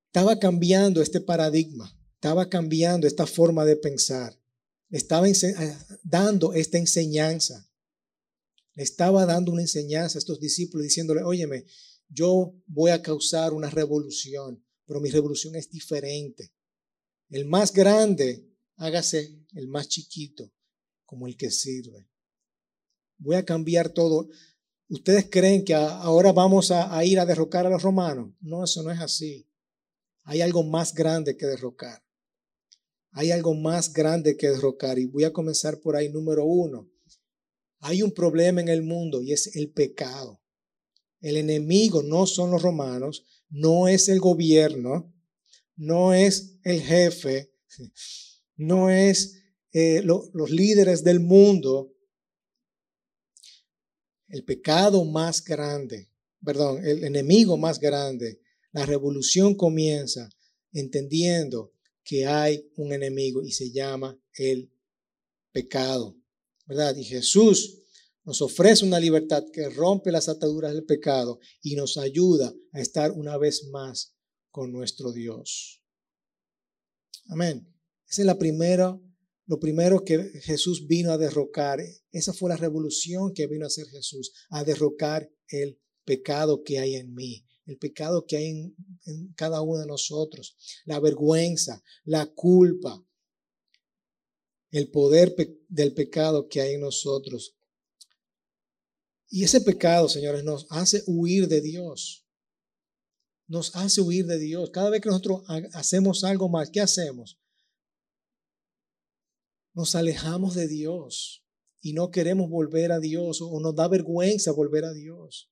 estaba 0.07 0.39
cambiando 0.39 1.01
este 1.01 1.19
paradigma, 1.19 1.93
estaba 2.13 2.49
cambiando 2.49 3.07
esta 3.07 3.25
forma 3.25 3.65
de 3.65 3.75
pensar, 3.75 4.39
estaba 4.89 5.27
eh, 5.27 5.77
dando 6.03 6.53
esta 6.53 6.77
enseñanza, 6.77 7.69
estaba 8.75 9.25
dando 9.25 9.51
una 9.51 9.63
enseñanza 9.63 10.17
a 10.17 10.19
estos 10.19 10.39
discípulos 10.39 10.83
diciéndole, 10.83 11.23
óyeme, 11.23 11.65
yo 12.07 12.53
voy 12.67 12.91
a 12.91 13.01
causar 13.01 13.53
una 13.53 13.69
revolución, 13.69 14.63
pero 14.85 15.01
mi 15.01 15.09
revolución 15.09 15.55
es 15.55 15.69
diferente. 15.69 16.54
El 17.29 17.45
más 17.45 17.73
grande, 17.73 18.47
hágase 18.77 19.45
el 19.53 19.67
más 19.67 19.87
chiquito, 19.87 20.51
como 21.05 21.27
el 21.27 21.35
que 21.35 21.49
sirve. 21.49 22.07
Voy 23.17 23.35
a 23.35 23.45
cambiar 23.45 23.89
todo. 23.89 24.29
¿Ustedes 24.89 25.27
creen 25.29 25.65
que 25.65 25.73
ahora 25.73 26.31
vamos 26.31 26.71
a, 26.71 27.03
ir 27.03 27.19
a 27.19 27.25
derrocar 27.25 27.65
a 27.65 27.69
los 27.69 27.81
romanos? 27.81 28.33
No, 28.41 28.63
eso 28.63 28.83
no 28.83 28.91
es 28.91 28.99
así. 28.99 29.49
Hay 30.23 30.41
algo 30.41 30.63
más 30.63 30.93
grande 30.93 31.35
que 31.35 31.45
derrocar. 31.45 32.03
Hay 33.11 33.31
algo 33.31 33.55
más 33.55 33.93
grande 33.93 34.37
que 34.37 34.49
derrocar. 34.49 34.99
Y 34.99 35.05
voy 35.05 35.23
a 35.23 35.33
comenzar 35.33 35.79
por 35.79 35.95
ahí, 35.95 36.09
número 36.09 36.45
uno. 36.45 36.91
Hay 37.79 38.01
un 38.01 38.11
problema 38.11 38.61
en 38.61 38.69
el 38.69 38.83
mundo 38.83 39.21
y 39.21 39.31
es 39.31 39.55
el 39.55 39.71
pecado. 39.71 40.41
El 41.21 41.37
enemigo 41.37 42.03
no 42.03 42.27
son 42.27 42.51
los 42.51 42.61
romanos, 42.61 43.25
no 43.49 43.87
es 43.87 44.09
el 44.09 44.19
gobierno, 44.19 45.14
no 45.75 46.13
es 46.13 46.57
el 46.63 46.81
jefe, 46.81 47.51
no 48.55 48.89
es 48.89 49.41
eh, 49.71 50.01
los 50.03 50.49
líderes 50.49 51.03
del 51.03 51.19
mundo. 51.19 51.91
El 54.27 54.43
pecado 54.43 55.03
más 55.05 55.43
grande, 55.43 56.09
perdón, 56.43 56.85
el 56.85 57.03
enemigo 57.03 57.57
más 57.57 57.79
grande 57.79 58.41
la 58.71 58.85
revolución 58.85 59.55
comienza 59.55 60.29
entendiendo 60.73 61.71
que 62.03 62.25
hay 62.25 62.69
un 62.75 62.91
enemigo 62.91 63.41
y 63.41 63.51
se 63.51 63.71
llama 63.71 64.19
el 64.33 64.69
pecado. 65.53 66.17
¿Verdad? 66.65 66.95
Y 66.97 67.03
Jesús 67.05 67.79
nos 68.25 68.41
ofrece 68.41 68.83
una 68.83 68.99
libertad 68.99 69.45
que 69.53 69.69
rompe 69.69 70.11
las 70.11 70.27
ataduras 70.27 70.73
del 70.73 70.83
pecado 70.83 71.39
y 71.61 71.75
nos 71.75 71.97
ayuda 71.97 72.53
a 72.73 72.81
estar 72.81 73.11
una 73.11 73.37
vez 73.37 73.67
más 73.67 74.14
con 74.55 74.71
nuestro 74.71 75.11
Dios. 75.11 75.83
Amén. 77.27 77.67
Esa 78.07 78.21
es 78.21 78.25
la 78.25 78.37
primera, 78.37 78.97
lo 79.47 79.59
primero 79.59 80.05
que 80.05 80.17
Jesús 80.43 80.87
vino 80.87 81.11
a 81.11 81.17
derrocar. 81.17 81.81
Esa 82.09 82.31
fue 82.31 82.51
la 82.51 82.55
revolución 82.55 83.33
que 83.33 83.47
vino 83.47 83.65
a 83.65 83.67
hacer 83.67 83.85
Jesús, 83.87 84.31
a 84.49 84.63
derrocar 84.63 85.29
el 85.49 85.77
pecado 86.05 86.63
que 86.63 86.79
hay 86.79 86.95
en 86.95 87.13
mí 87.13 87.45
el 87.65 87.77
pecado 87.79 88.27
que 88.27 88.37
hay 88.37 88.73
en, 89.05 89.33
cada 89.35 89.59
uno 89.59 89.81
de 89.81 89.87
nosotros, 89.87 90.55
la 90.85 90.99
vergüenza, 90.99 91.83
la 92.03 92.27
culpa, 92.27 93.03
el 94.69 94.91
poder 94.91 95.35
del 95.67 95.95
pecado 95.95 96.47
que 96.47 96.61
hay 96.61 96.75
en 96.75 96.81
nosotros. 96.81 97.57
Y 99.29 99.43
ese 99.43 99.61
pecado, 99.61 100.07
señores, 100.07 100.43
nos 100.43 100.67
hace 100.69 101.01
huir 101.07 101.47
de 101.47 101.59
Dios. 101.59 102.24
Nos 103.47 103.75
hace 103.75 104.01
huir 104.01 104.25
de 104.25 104.39
Dios. 104.39 104.71
Cada 104.71 104.89
vez 104.89 105.01
que 105.01 105.09
nosotros 105.09 105.43
hacemos 105.73 106.23
algo 106.23 106.49
mal, 106.49 106.69
¿qué 106.71 106.81
hacemos? 106.81 107.39
Nos 109.73 109.95
alejamos 109.95 110.55
de 110.55 110.67
Dios 110.67 111.45
y 111.81 111.93
no 111.93 112.09
queremos 112.09 112.49
volver 112.49 112.91
a 112.91 112.99
Dios 112.99 113.41
o 113.41 113.59
nos 113.59 113.75
da 113.75 113.87
vergüenza 113.87 114.51
volver 114.51 114.85
a 114.85 114.93
Dios. 114.93 115.51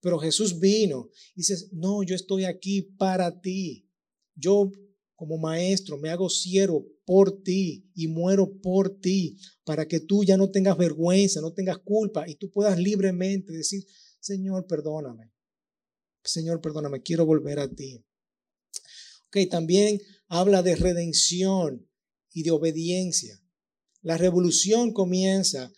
Pero 0.00 0.18
Jesús 0.18 0.58
vino 0.58 1.10
y 1.34 1.40
dice, 1.40 1.68
no, 1.72 2.02
yo 2.02 2.14
estoy 2.14 2.44
aquí 2.44 2.82
para 2.82 3.40
ti. 3.40 3.88
Yo 4.34 4.70
como 5.14 5.38
maestro 5.38 5.96
me 5.96 6.10
hago 6.10 6.28
siervo 6.28 6.86
por 7.04 7.42
ti 7.42 7.90
y 7.94 8.08
muero 8.08 8.60
por 8.60 8.98
ti, 8.98 9.36
para 9.64 9.86
que 9.86 10.00
tú 10.00 10.24
ya 10.24 10.36
no 10.36 10.50
tengas 10.50 10.76
vergüenza, 10.76 11.40
no 11.40 11.52
tengas 11.52 11.78
culpa 11.78 12.28
y 12.28 12.34
tú 12.34 12.50
puedas 12.50 12.78
libremente 12.78 13.52
decir, 13.52 13.84
Señor, 14.20 14.66
perdóname. 14.66 15.33
Señor, 16.24 16.60
perdóname, 16.60 17.02
quiero 17.02 17.26
volver 17.26 17.58
a 17.58 17.68
ti. 17.68 18.04
Ok, 19.26 19.48
también 19.50 20.00
habla 20.28 20.62
de 20.62 20.76
redención 20.76 21.88
y 22.32 22.42
de 22.42 22.50
obediencia. 22.50 23.40
La 24.02 24.18
revolución 24.18 24.92
comienza 24.92 25.72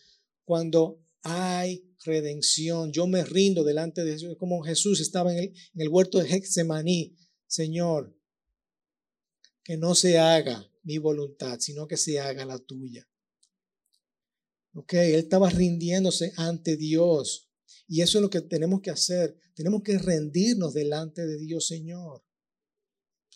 cuando 0.44 1.00
hay 1.22 1.86
redención. 2.04 2.92
Yo 2.92 3.06
me 3.06 3.24
rindo 3.24 3.64
delante 3.64 4.04
de 4.04 4.12
Jesús, 4.12 4.36
como 4.38 4.62
Jesús 4.62 5.00
estaba 5.00 5.32
en 5.32 5.52
el, 5.74 5.88
huerto 5.88 6.18
de 6.18 6.28
Hexemaní. 6.28 7.16
Señor, 7.46 8.16
que 9.62 9.76
no 9.76 9.94
se 9.94 10.18
haga 10.18 10.68
mi 10.82 10.98
voluntad, 10.98 11.58
sino 11.60 11.86
que 11.86 11.96
se 11.96 12.18
haga 12.18 12.44
la 12.44 12.58
tuya. 12.58 13.08
Ok, 14.74 14.94
él 14.94 15.14
estaba 15.14 15.50
rindiéndose 15.50 16.32
ante 16.36 16.76
Dios. 16.76 17.45
Y 17.88 18.02
eso 18.02 18.18
es 18.18 18.22
lo 18.22 18.30
que 18.30 18.40
tenemos 18.40 18.80
que 18.80 18.90
hacer. 18.90 19.38
Tenemos 19.54 19.82
que 19.82 19.98
rendirnos 19.98 20.74
delante 20.74 21.26
de 21.26 21.38
Dios, 21.38 21.66
Señor. 21.66 22.24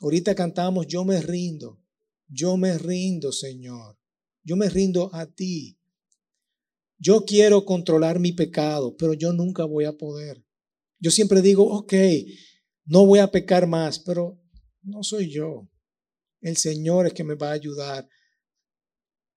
Ahorita 0.00 0.34
cantamos, 0.34 0.86
yo 0.86 1.04
me 1.04 1.20
rindo. 1.20 1.80
Yo 2.26 2.56
me 2.56 2.76
rindo, 2.78 3.32
Señor. 3.32 3.98
Yo 4.42 4.56
me 4.56 4.68
rindo 4.68 5.14
a 5.14 5.26
ti. 5.26 5.78
Yo 6.98 7.24
quiero 7.24 7.64
controlar 7.64 8.18
mi 8.18 8.32
pecado, 8.32 8.96
pero 8.96 9.14
yo 9.14 9.32
nunca 9.32 9.64
voy 9.64 9.84
a 9.84 9.96
poder. 9.96 10.44
Yo 10.98 11.10
siempre 11.10 11.40
digo, 11.40 11.64
ok, 11.64 11.94
no 12.84 13.06
voy 13.06 13.20
a 13.20 13.30
pecar 13.30 13.66
más, 13.66 13.98
pero 13.98 14.38
no 14.82 15.02
soy 15.02 15.30
yo. 15.30 15.68
El 16.40 16.56
Señor 16.56 17.06
es 17.06 17.14
que 17.14 17.24
me 17.24 17.34
va 17.34 17.50
a 17.50 17.54
ayudar. 17.54 18.08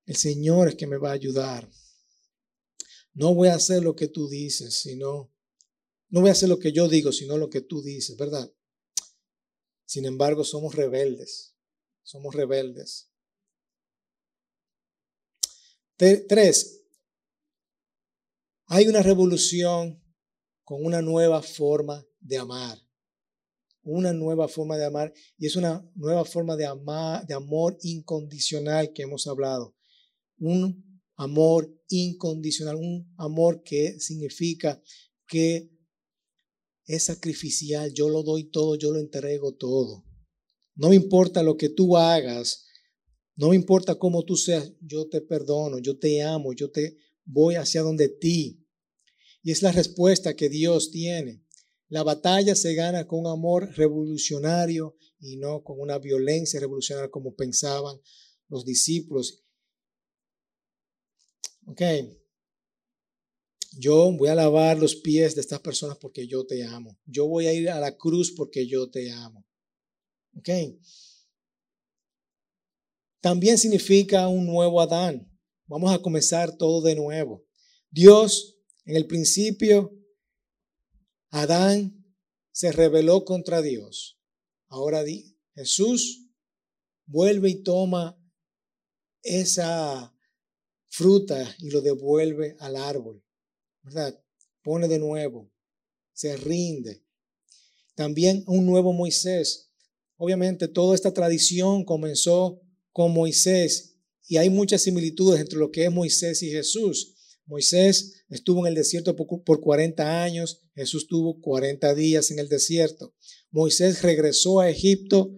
El 0.06 0.16
Señor 0.16 0.70
es 0.70 0.76
que 0.76 0.88
me 0.88 0.98
va 0.98 1.12
a 1.12 1.14
ayudar. 1.14 1.70
No 3.14 3.34
voy 3.34 3.50
a 3.50 3.56
hacer 3.56 3.84
lo 3.84 3.96
que 3.96 4.08
tú 4.08 4.28
dices, 4.28 4.76
sino, 4.76 5.32
no 6.10 6.22
voy 6.22 6.30
a 6.30 6.34
hacer 6.34 6.50
lo 6.50 6.60
que 6.60 6.72
yo 6.72 6.88
digo, 6.88 7.12
sino 7.12 7.38
lo 7.38 7.50
que 7.50 7.62
tú 7.62 7.82
dices, 7.82 8.18
¿verdad? 8.18 8.52
Sin 9.86 10.06
embargo, 10.06 10.44
somos 10.44 10.76
rebeldes. 10.76 11.56
Somos 12.04 12.36
rebeldes. 12.36 13.10
Tres, 15.96 16.82
Hay 18.66 18.88
una 18.88 19.02
revolución 19.02 20.04
con 20.64 20.84
una 20.84 21.02
nueva 21.02 21.42
forma 21.42 22.06
de 22.20 22.38
amar. 22.38 22.80
Una 23.84 24.14
nueva 24.14 24.48
forma 24.48 24.78
de 24.78 24.86
amar 24.86 25.14
y 25.38 25.46
es 25.46 25.56
una 25.56 25.88
nueva 25.96 26.26
forma 26.26 26.56
de 26.56 26.66
amar, 26.66 27.26
de 27.28 27.34
amor 27.34 27.78
incondicional 27.82 28.92
que 28.94 29.04
hemos 29.04 29.28
hablado. 29.28 29.76
Un 30.40 30.93
amor 31.16 31.74
incondicional, 31.90 32.76
un 32.76 33.14
amor 33.18 33.64
que 33.64 34.00
significa 34.00 34.82
que 35.28 35.70
es 36.86 37.04
sacrificial, 37.04 37.94
yo 37.94 38.10
lo 38.10 38.24
doy 38.24 38.50
todo, 38.50 38.76
yo 38.76 38.92
lo 38.92 39.00
entrego 39.00 39.54
todo. 39.54 40.04
No 40.76 40.90
me 40.90 40.96
importa 40.96 41.44
lo 41.44 41.56
que 41.56 41.70
tú 41.70 41.98
hagas, 41.98 42.66
no 43.36 43.50
me 43.50 43.56
importa 43.56 43.96
cómo 43.96 44.24
tú 44.24 44.36
seas, 44.36 44.72
yo 44.82 45.08
te 45.08 45.22
perdono, 45.22 45.80
yo 45.80 45.98
te 45.98 46.22
amo, 46.22 46.54
yo 46.54 46.72
te 46.72 46.98
voy 47.26 47.56
hacia 47.56 47.82
donde 47.82 48.10
ti. 48.10 48.60
Y 49.42 49.52
es 49.52 49.62
la 49.62 49.72
respuesta 49.72 50.36
que 50.36 50.50
Dios 50.50 50.92
tiene. 50.92 51.44
La 51.90 52.04
batalla 52.04 52.56
se 52.56 52.74
gana 52.74 53.08
con 53.08 53.28
amor 53.28 53.70
revolucionario 53.76 54.96
y 55.20 55.38
no 55.38 55.64
con 55.64 55.80
una 55.80 56.00
violencia 56.00 56.60
revolucionaria 56.60 57.12
como 57.12 57.36
pensaban 57.36 57.98
los 58.48 58.66
discípulos. 58.66 59.44
Ok. 61.68 61.82
Yo 63.78 64.12
voy 64.12 64.30
a 64.30 64.36
lavar 64.36 64.78
los 64.78 64.96
pies 64.96 65.36
de 65.36 65.42
estas 65.42 65.60
personas 65.60 65.98
porque 65.98 66.28
yo 66.28 66.46
te 66.46 66.64
amo. 66.64 67.00
Yo 67.06 67.28
voy 67.28 67.48
a 67.48 67.54
ir 67.54 67.70
a 67.70 67.80
la 67.80 67.98
cruz 67.98 68.32
porque 68.32 68.68
yo 68.68 68.90
te 68.90 69.12
amo. 69.12 69.46
Ok. 70.36 70.50
También 73.20 73.58
significa 73.58 74.28
un 74.28 74.46
nuevo 74.46 74.82
Adán. 74.82 75.32
Vamos 75.66 75.94
a 75.94 76.00
comenzar 76.00 76.58
todo 76.58 76.82
de 76.82 76.96
nuevo. 76.96 77.46
Dios, 77.90 78.60
en 78.86 78.96
el 78.96 79.08
principio, 79.08 79.98
Adán 81.30 82.06
se 82.52 82.72
rebeló 82.72 83.26
contra 83.26 83.62
Dios. 83.62 84.20
Ahora 84.68 85.04
Jesús 85.56 86.30
vuelve 87.06 87.50
y 87.50 87.64
toma 87.64 88.20
esa 89.24 90.13
fruta 90.94 91.56
y 91.58 91.72
lo 91.72 91.82
devuelve 91.82 92.56
al 92.60 92.76
árbol. 92.76 93.24
¿Verdad? 93.82 94.24
Pone 94.62 94.88
de 94.88 95.00
nuevo, 95.00 95.52
se 96.14 96.38
rinde. 96.38 97.04
También 97.96 98.44
un 98.46 98.68
nuevo 98.68 98.94
Moisés. 98.94 99.72
Obviamente 100.18 100.68
toda 100.68 100.94
esta 100.94 101.12
tradición 101.12 101.84
comenzó 101.84 102.62
con 102.92 103.12
Moisés 103.12 103.98
y 104.28 104.38
hay 104.38 104.52
muchas 104.52 104.84
similitudes 104.84 105.42
entre 105.42 105.58
lo 105.58 105.72
que 105.72 105.86
es 105.86 105.92
Moisés 105.92 106.44
y 106.44 106.52
Jesús. 106.52 107.16
Moisés 107.46 108.24
estuvo 108.30 108.62
en 108.62 108.68
el 108.68 108.76
desierto 108.76 109.16
por 109.16 109.62
40 109.62 110.24
años, 110.24 110.62
Jesús 110.76 111.08
tuvo 111.08 111.42
40 111.42 111.96
días 111.96 112.30
en 112.30 112.38
el 112.38 112.50
desierto. 112.50 113.16
Moisés 113.50 114.04
regresó 114.04 114.60
a 114.60 114.70
Egipto, 114.70 115.32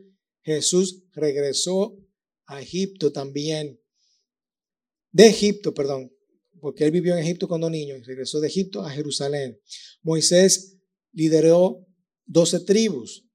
Jesús 0.44 1.06
regresó 1.14 1.98
a 2.46 2.62
Egipto 2.62 3.14
también. 3.14 3.80
De 5.16 5.28
Egipto, 5.28 5.74
perdón, 5.74 6.12
porque 6.60 6.84
él 6.84 6.92
vivió 6.92 7.14
en 7.14 7.24
Egipto 7.24 7.48
cuando 7.48 7.70
niño 7.70 7.96
y 7.96 8.02
regresó 8.02 8.42
de 8.42 8.50
Egipto 8.50 8.82
a 8.82 8.92
Jerusalén. 8.92 9.58
Moisés 10.04 10.76
lideró 11.14 11.88
12 12.26 12.60
tribus. 12.66 13.26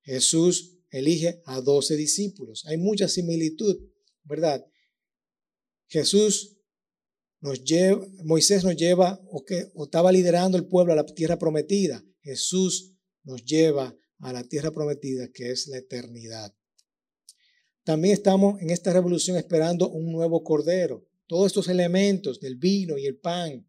Jesús 0.00 0.78
elige 0.88 1.42
a 1.44 1.60
12 1.60 1.96
discípulos. 1.96 2.64
Hay 2.64 2.78
mucha 2.78 3.08
similitud, 3.08 3.76
¿verdad? 4.24 4.64
Jesús 5.86 6.56
nos 7.42 7.62
lleva, 7.62 8.06
Moisés 8.24 8.64
nos 8.64 8.76
lleva, 8.76 9.20
o, 9.30 9.44
que, 9.44 9.70
o 9.74 9.84
estaba 9.84 10.12
liderando 10.12 10.56
el 10.56 10.66
pueblo 10.66 10.94
a 10.94 10.96
la 10.96 11.04
tierra 11.04 11.38
prometida. 11.38 12.02
Jesús 12.22 12.94
nos 13.22 13.44
lleva 13.44 13.94
a 14.20 14.32
la 14.32 14.44
tierra 14.44 14.70
prometida, 14.70 15.28
que 15.30 15.50
es 15.50 15.66
la 15.66 15.76
eternidad. 15.76 16.54
También 17.84 18.14
estamos 18.14 18.60
en 18.60 18.70
esta 18.70 18.92
revolución 18.92 19.36
esperando 19.36 19.88
un 19.90 20.12
nuevo 20.12 20.44
cordero. 20.44 21.04
Todos 21.26 21.46
estos 21.46 21.68
elementos 21.68 22.40
del 22.40 22.56
vino 22.56 22.96
y 22.96 23.06
el 23.06 23.16
pan, 23.16 23.66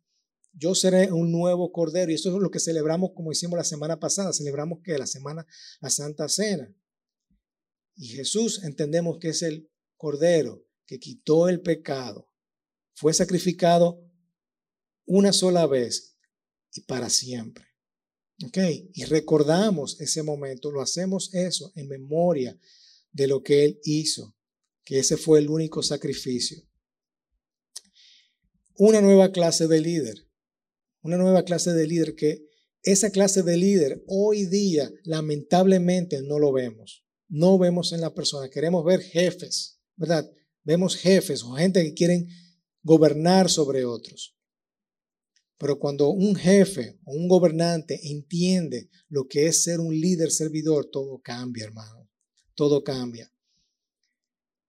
yo 0.52 0.76
seré 0.76 1.12
un 1.12 1.32
nuevo 1.32 1.72
cordero. 1.72 2.12
Y 2.12 2.16
eso 2.16 2.36
es 2.36 2.42
lo 2.42 2.52
que 2.52 2.60
celebramos 2.60 3.12
como 3.16 3.32
hicimos 3.32 3.58
la 3.58 3.64
semana 3.64 4.00
pasada. 4.00 4.34
Celebramos 4.34 4.80
que 4.84 4.98
la 4.98 5.08
semana, 5.08 5.46
la 5.82 5.90
Santa 5.90 6.30
Cena. 6.30 6.72
Y 7.96 8.08
Jesús 8.08 8.64
entendemos 8.64 9.18
que 9.20 9.30
es 9.30 9.42
el 9.42 9.70
cordero 9.98 10.66
que 10.86 11.00
quitó 11.00 11.50
el 11.50 11.62
pecado 11.62 12.30
fue 12.96 13.14
sacrificado 13.14 14.04
una 15.06 15.34
sola 15.34 15.66
vez 15.66 16.16
y 16.74 16.82
para 16.82 17.10
siempre. 17.10 17.66
¿Ok? 18.46 18.58
Y 18.94 19.06
recordamos 19.06 20.00
ese 20.02 20.24
momento, 20.24 20.72
lo 20.72 20.82
hacemos 20.82 21.34
eso 21.34 21.72
en 21.76 21.88
memoria 21.88 22.58
de 23.14 23.28
lo 23.28 23.42
que 23.42 23.64
Él 23.64 23.80
hizo, 23.84 24.36
que 24.84 25.00
ese 25.00 25.16
fue 25.16 25.40
el 25.40 25.50
único 25.50 25.82
sacrificio. 25.82 26.62
Una 28.76 29.02
nueva 29.02 29.32
clase 29.32 29.68
de 29.68 29.80
líder, 29.80 30.28
una 31.02 31.18
nueva 31.18 31.44
clase 31.44 31.72
de 31.72 31.88
líder 31.88 32.16
que 32.16 32.46
esa 32.82 33.12
clase 33.12 33.44
de 33.44 33.56
líder 33.56 34.04
hoy 34.08 34.46
día 34.46 34.92
lamentablemente 35.04 36.22
no 36.22 36.38
lo 36.38 36.52
vemos. 36.52 37.06
No 37.30 37.58
vemos 37.58 37.94
en 37.94 38.02
la 38.02 38.14
persona. 38.14 38.50
Queremos 38.50 38.84
ver 38.84 39.02
jefes, 39.02 39.80
¿verdad? 39.96 40.30
Vemos 40.64 40.96
jefes 40.98 41.44
o 41.44 41.54
gente 41.54 41.82
que 41.82 41.94
quieren 41.94 42.28
gobernar 42.82 43.50
sobre 43.50 43.86
otros. 43.86 44.36
Pero 45.58 45.80
cuando 45.80 46.10
un 46.10 46.36
jefe 46.36 47.00
o 47.06 47.14
un 47.14 47.30
gobernante 47.30 48.00
entiende 48.04 48.90
lo 49.08 49.28
que 49.28 49.48
es 49.48 49.64
ser 49.64 49.80
un 49.80 49.98
líder 49.98 50.30
servidor, 50.30 50.90
todo 50.92 51.22
cambia, 51.22 51.64
hermano. 51.64 52.03
Todo 52.56 52.84
cambia. 52.84 53.32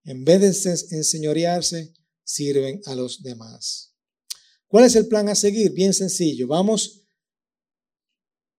En 0.05 0.25
vez 0.25 0.41
de 0.41 0.97
enseñorearse, 0.97 1.95
sirven 2.23 2.81
a 2.87 2.95
los 2.95 3.23
demás. 3.23 3.95
¿Cuál 4.67 4.85
es 4.85 4.97
el 4.97 5.07
plan 5.07 5.29
a 5.29 5.35
seguir? 5.35 5.73
Bien 5.73 5.95
sencillo. 5.95 6.47
Vamos, 6.47 7.03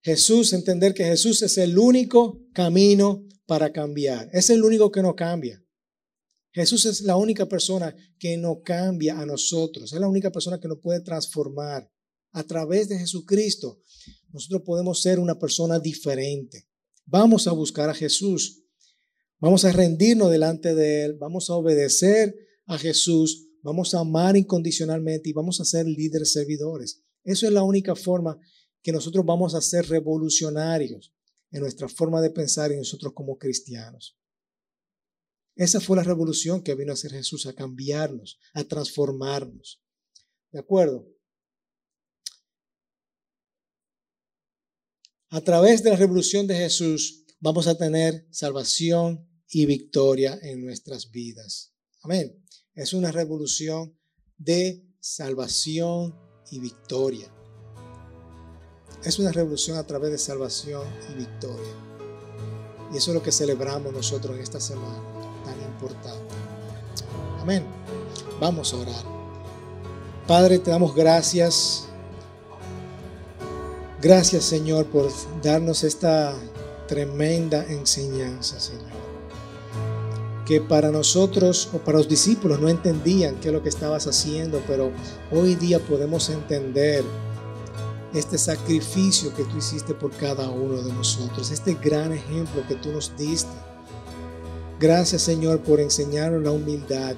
Jesús, 0.01 0.53
entender 0.53 0.93
que 0.93 1.03
Jesús 1.03 1.41
es 1.41 1.57
el 1.57 1.78
único 1.78 2.41
camino 2.53 3.28
para 3.45 3.71
cambiar. 3.71 4.30
Es 4.34 4.49
el 4.49 4.63
único 4.63 4.91
que 4.91 5.01
no 5.01 5.15
cambia. 5.15 5.61
Jesús 6.55 6.86
es 6.86 7.01
la 7.01 7.17
única 7.17 7.47
persona 7.47 7.93
que 8.17 8.38
no 8.38 8.61
cambia 8.63 9.19
a 9.19 9.26
nosotros, 9.26 9.91
es 9.91 9.99
la 9.99 10.07
única 10.07 10.32
persona 10.32 10.57
que 10.57 10.69
nos 10.69 10.80
puede 10.80 11.01
transformar. 11.01 11.91
A 12.32 12.43
través 12.43 12.88
de 12.88 12.97
Jesucristo, 12.97 13.82
nosotros 14.30 14.61
podemos 14.65 15.01
ser 15.01 15.19
una 15.19 15.38
persona 15.38 15.80
diferente. 15.80 16.65
Vamos 17.05 17.47
a 17.47 17.51
buscar 17.51 17.89
a 17.89 17.93
Jesús. 17.93 18.64
Vamos 19.40 19.66
a 19.66 19.72
rendirnos 19.72 20.32
delante 20.32 20.74
de 20.74 21.06
Él. 21.06 21.14
Vamos 21.14 21.50
a 21.50 21.56
obedecer 21.56 22.36
a 22.66 22.78
Jesús. 22.78 23.50
Vamos 23.62 23.94
a 23.94 24.00
amar 24.00 24.38
incondicionalmente 24.38 25.30
y 25.30 25.34
vamos 25.34 25.60
a 25.60 25.66
ser 25.66 25.86
líderes 25.86 26.34
servidores. 26.34 27.04
Eso 27.24 27.48
es 27.48 27.54
la 27.54 27.64
única 27.64 27.96
forma 27.96 28.40
que 28.82 28.92
nosotros 28.92 29.26
vamos 29.26 29.56
a 29.56 29.62
ser 29.62 29.88
revolucionarios 29.88 31.14
en 31.52 31.62
nuestra 31.62 31.90
forma 31.90 32.22
de 32.22 32.30
pensar 32.30 32.72
y 32.72 32.78
nosotros 32.78 33.14
como 33.14 33.38
cristianos. 33.38 34.18
Esa 35.56 35.80
fue 35.80 35.98
la 35.98 36.04
revolución 36.04 36.62
que 36.62 36.76
vino 36.76 36.92
a 36.92 36.94
hacer 36.94 37.12
Jesús, 37.12 37.46
a 37.46 37.54
cambiarnos, 37.54 38.40
a 38.54 38.64
transformarnos. 38.64 39.82
¿De 40.52 40.60
acuerdo? 40.60 41.08
A 45.30 45.42
través 45.42 45.82
de 45.82 45.90
la 45.90 45.96
revolución 45.96 46.46
de 46.46 46.56
Jesús 46.56 47.24
vamos 47.40 47.68
a 47.68 47.78
tener 47.78 48.28
salvación 48.32 49.28
y 49.50 49.66
victoria 49.66 50.40
en 50.42 50.64
nuestras 50.64 51.12
vidas. 51.12 51.74
Amén. 52.02 52.44
Es 52.74 52.94
una 52.94 53.12
revolución 53.12 53.98
de 54.38 54.86
salvación 55.00 56.16
y 56.52 56.60
victoria. 56.60 57.32
Es 59.04 59.20
una 59.20 59.32
revolución 59.32 59.78
a 59.78 59.86
través 59.86 60.12
de 60.12 60.18
salvación 60.18 60.84
y 61.12 61.18
victoria. 61.20 61.74
Y 62.94 62.98
eso 62.98 63.12
es 63.12 63.16
lo 63.16 63.24
que 63.24 63.32
celebramos 63.32 63.94
nosotros 63.94 64.36
en 64.36 64.42
esta 64.42 64.60
semana 64.60 65.02
tan 65.44 65.62
importante. 65.62 66.34
Amén. 67.40 67.66
Vamos 68.40 68.74
a 68.74 68.78
orar. 68.78 69.06
Padre, 70.28 70.60
te 70.60 70.72
damos 70.72 70.96
gracias. 70.96 71.88
Gracias, 74.02 74.44
Señor, 74.44 74.88
por 74.88 75.12
darnos 75.42 75.84
esta 75.84 76.36
tremenda 76.88 77.66
enseñanza, 77.66 78.60
Señor. 78.60 79.06
Que 80.46 80.62
para 80.62 80.92
nosotros 80.92 81.70
o 81.74 81.80
para 81.80 81.98
los 81.98 82.08
discípulos 82.08 82.60
no 82.60 82.70
entendían 82.70 83.36
qué 83.36 83.48
es 83.48 83.54
lo 83.54 83.64
que 83.64 83.70
estabas 83.70 84.06
haciendo, 84.08 84.62
pero 84.68 84.92
hoy 85.32 85.56
día 85.56 85.80
podemos 85.80 86.30
entender 86.30 87.04
este 88.14 88.38
sacrificio 88.38 89.34
que 89.34 89.44
tú 89.44 89.58
hiciste 89.58 89.94
por 89.94 90.12
cada 90.12 90.50
uno 90.50 90.82
de 90.82 90.94
nosotros, 90.94 91.52
este 91.52 91.74
gran 91.74 92.14
ejemplo 92.14 92.64
que 92.68 92.76
tú 92.76 92.92
nos 92.92 93.16
diste 93.18 93.52
Gracias 94.80 95.22
Señor 95.22 95.60
por 95.62 95.80
enseñarnos 95.80 96.44
la 96.44 96.52
humildad. 96.52 97.16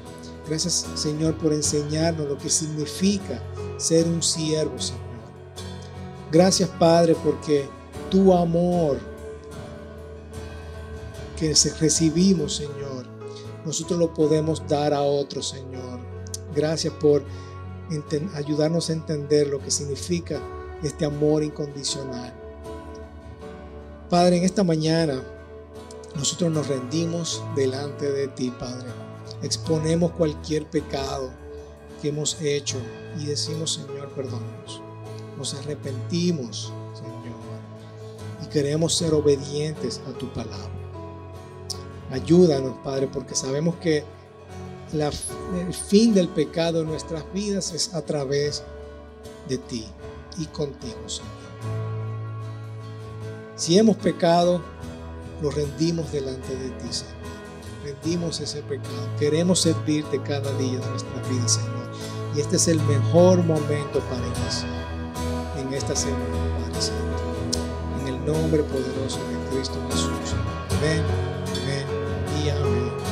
Gracias 0.48 0.86
Señor 0.94 1.36
por 1.38 1.54
enseñarnos 1.54 2.28
lo 2.28 2.38
que 2.38 2.50
significa 2.50 3.42
ser 3.78 4.06
un 4.06 4.22
siervo, 4.22 4.80
Señor. 4.80 5.02
Gracias, 6.32 6.70
Padre, 6.70 7.16
porque 7.24 7.68
tu 8.12 8.34
amor 8.34 9.00
que 11.38 11.54
recibimos, 11.80 12.56
Señor, 12.58 13.06
nosotros 13.66 14.00
lo 14.00 14.14
podemos 14.14 14.68
dar 14.68 14.94
a 14.94 15.02
otros, 15.02 15.50
Señor. 15.50 16.00
Gracias 16.56 16.94
por 16.96 17.24
ayudarnos 18.34 18.90
a 18.90 18.94
entender 18.94 19.48
lo 19.48 19.60
que 19.60 19.72
significa 19.72 20.42
este 20.84 21.06
amor 21.06 21.44
incondicional. 21.44 22.34
Padre, 24.10 24.38
en 24.38 24.44
esta 24.44 24.64
mañana 24.64 25.22
nosotros 26.16 26.52
nos 26.52 26.68
rendimos 26.68 27.44
delante 27.56 28.12
de 28.12 28.28
ti, 28.30 28.52
Padre. 28.52 28.90
Exponemos 29.44 30.12
cualquier 30.14 30.66
pecado 30.66 31.30
que 32.02 32.10
hemos 32.10 32.42
hecho 32.42 32.78
y 33.20 33.26
decimos, 33.26 33.74
Señor, 33.74 34.10
perdónanos. 34.10 34.82
Nos 35.38 35.54
arrepentimos, 35.54 36.74
Señor, 36.96 37.18
y 38.44 38.48
queremos 38.48 38.96
ser 38.96 39.14
obedientes 39.14 40.02
a 40.08 40.18
tu 40.18 40.28
palabra. 40.34 40.77
Ayúdanos, 42.12 42.78
Padre, 42.84 43.08
porque 43.12 43.36
sabemos 43.36 43.76
que 43.76 44.04
el 44.94 45.74
fin 45.74 46.14
del 46.14 46.30
pecado 46.30 46.82
en 46.82 46.88
nuestras 46.88 47.24
vidas 47.34 47.74
es 47.74 47.94
a 47.94 48.02
través 48.02 48.64
de 49.50 49.58
ti 49.58 49.86
y 50.38 50.46
contigo, 50.46 50.98
Señor. 51.08 51.32
Si 53.56 53.78
hemos 53.78 53.98
pecado, 53.98 54.62
lo 55.42 55.52
rendimos 55.52 56.12
delante 56.12 56.56
de 56.56 56.70
ti, 56.70 56.88
Señor. 56.92 57.16
Rendimos 57.84 58.40
ese 58.40 58.62
pecado. 58.62 59.10
Queremos 59.20 59.62
servirte 59.62 60.22
cada 60.22 60.52
día 60.58 60.80
de 60.80 60.90
nuestra 60.90 61.22
vida, 61.30 61.48
Señor. 61.48 61.92
Y 62.36 62.40
este 62.40 62.56
es 62.58 62.68
el 62.68 62.82
mejor 62.84 63.44
momento 63.44 64.00
para 64.10 64.26
iniciar 64.28 64.88
en 65.58 65.74
esta 65.74 65.96
semana, 65.96 66.26
Padre 66.62 66.82
Santo. 66.82 68.02
En 68.02 68.08
el 68.08 68.26
nombre 68.26 68.64
poderoso 68.64 69.20
de 69.20 69.56
Cristo 69.58 69.76
Jesús. 69.90 70.36
Amén 70.78 71.47
yang. 72.48 73.07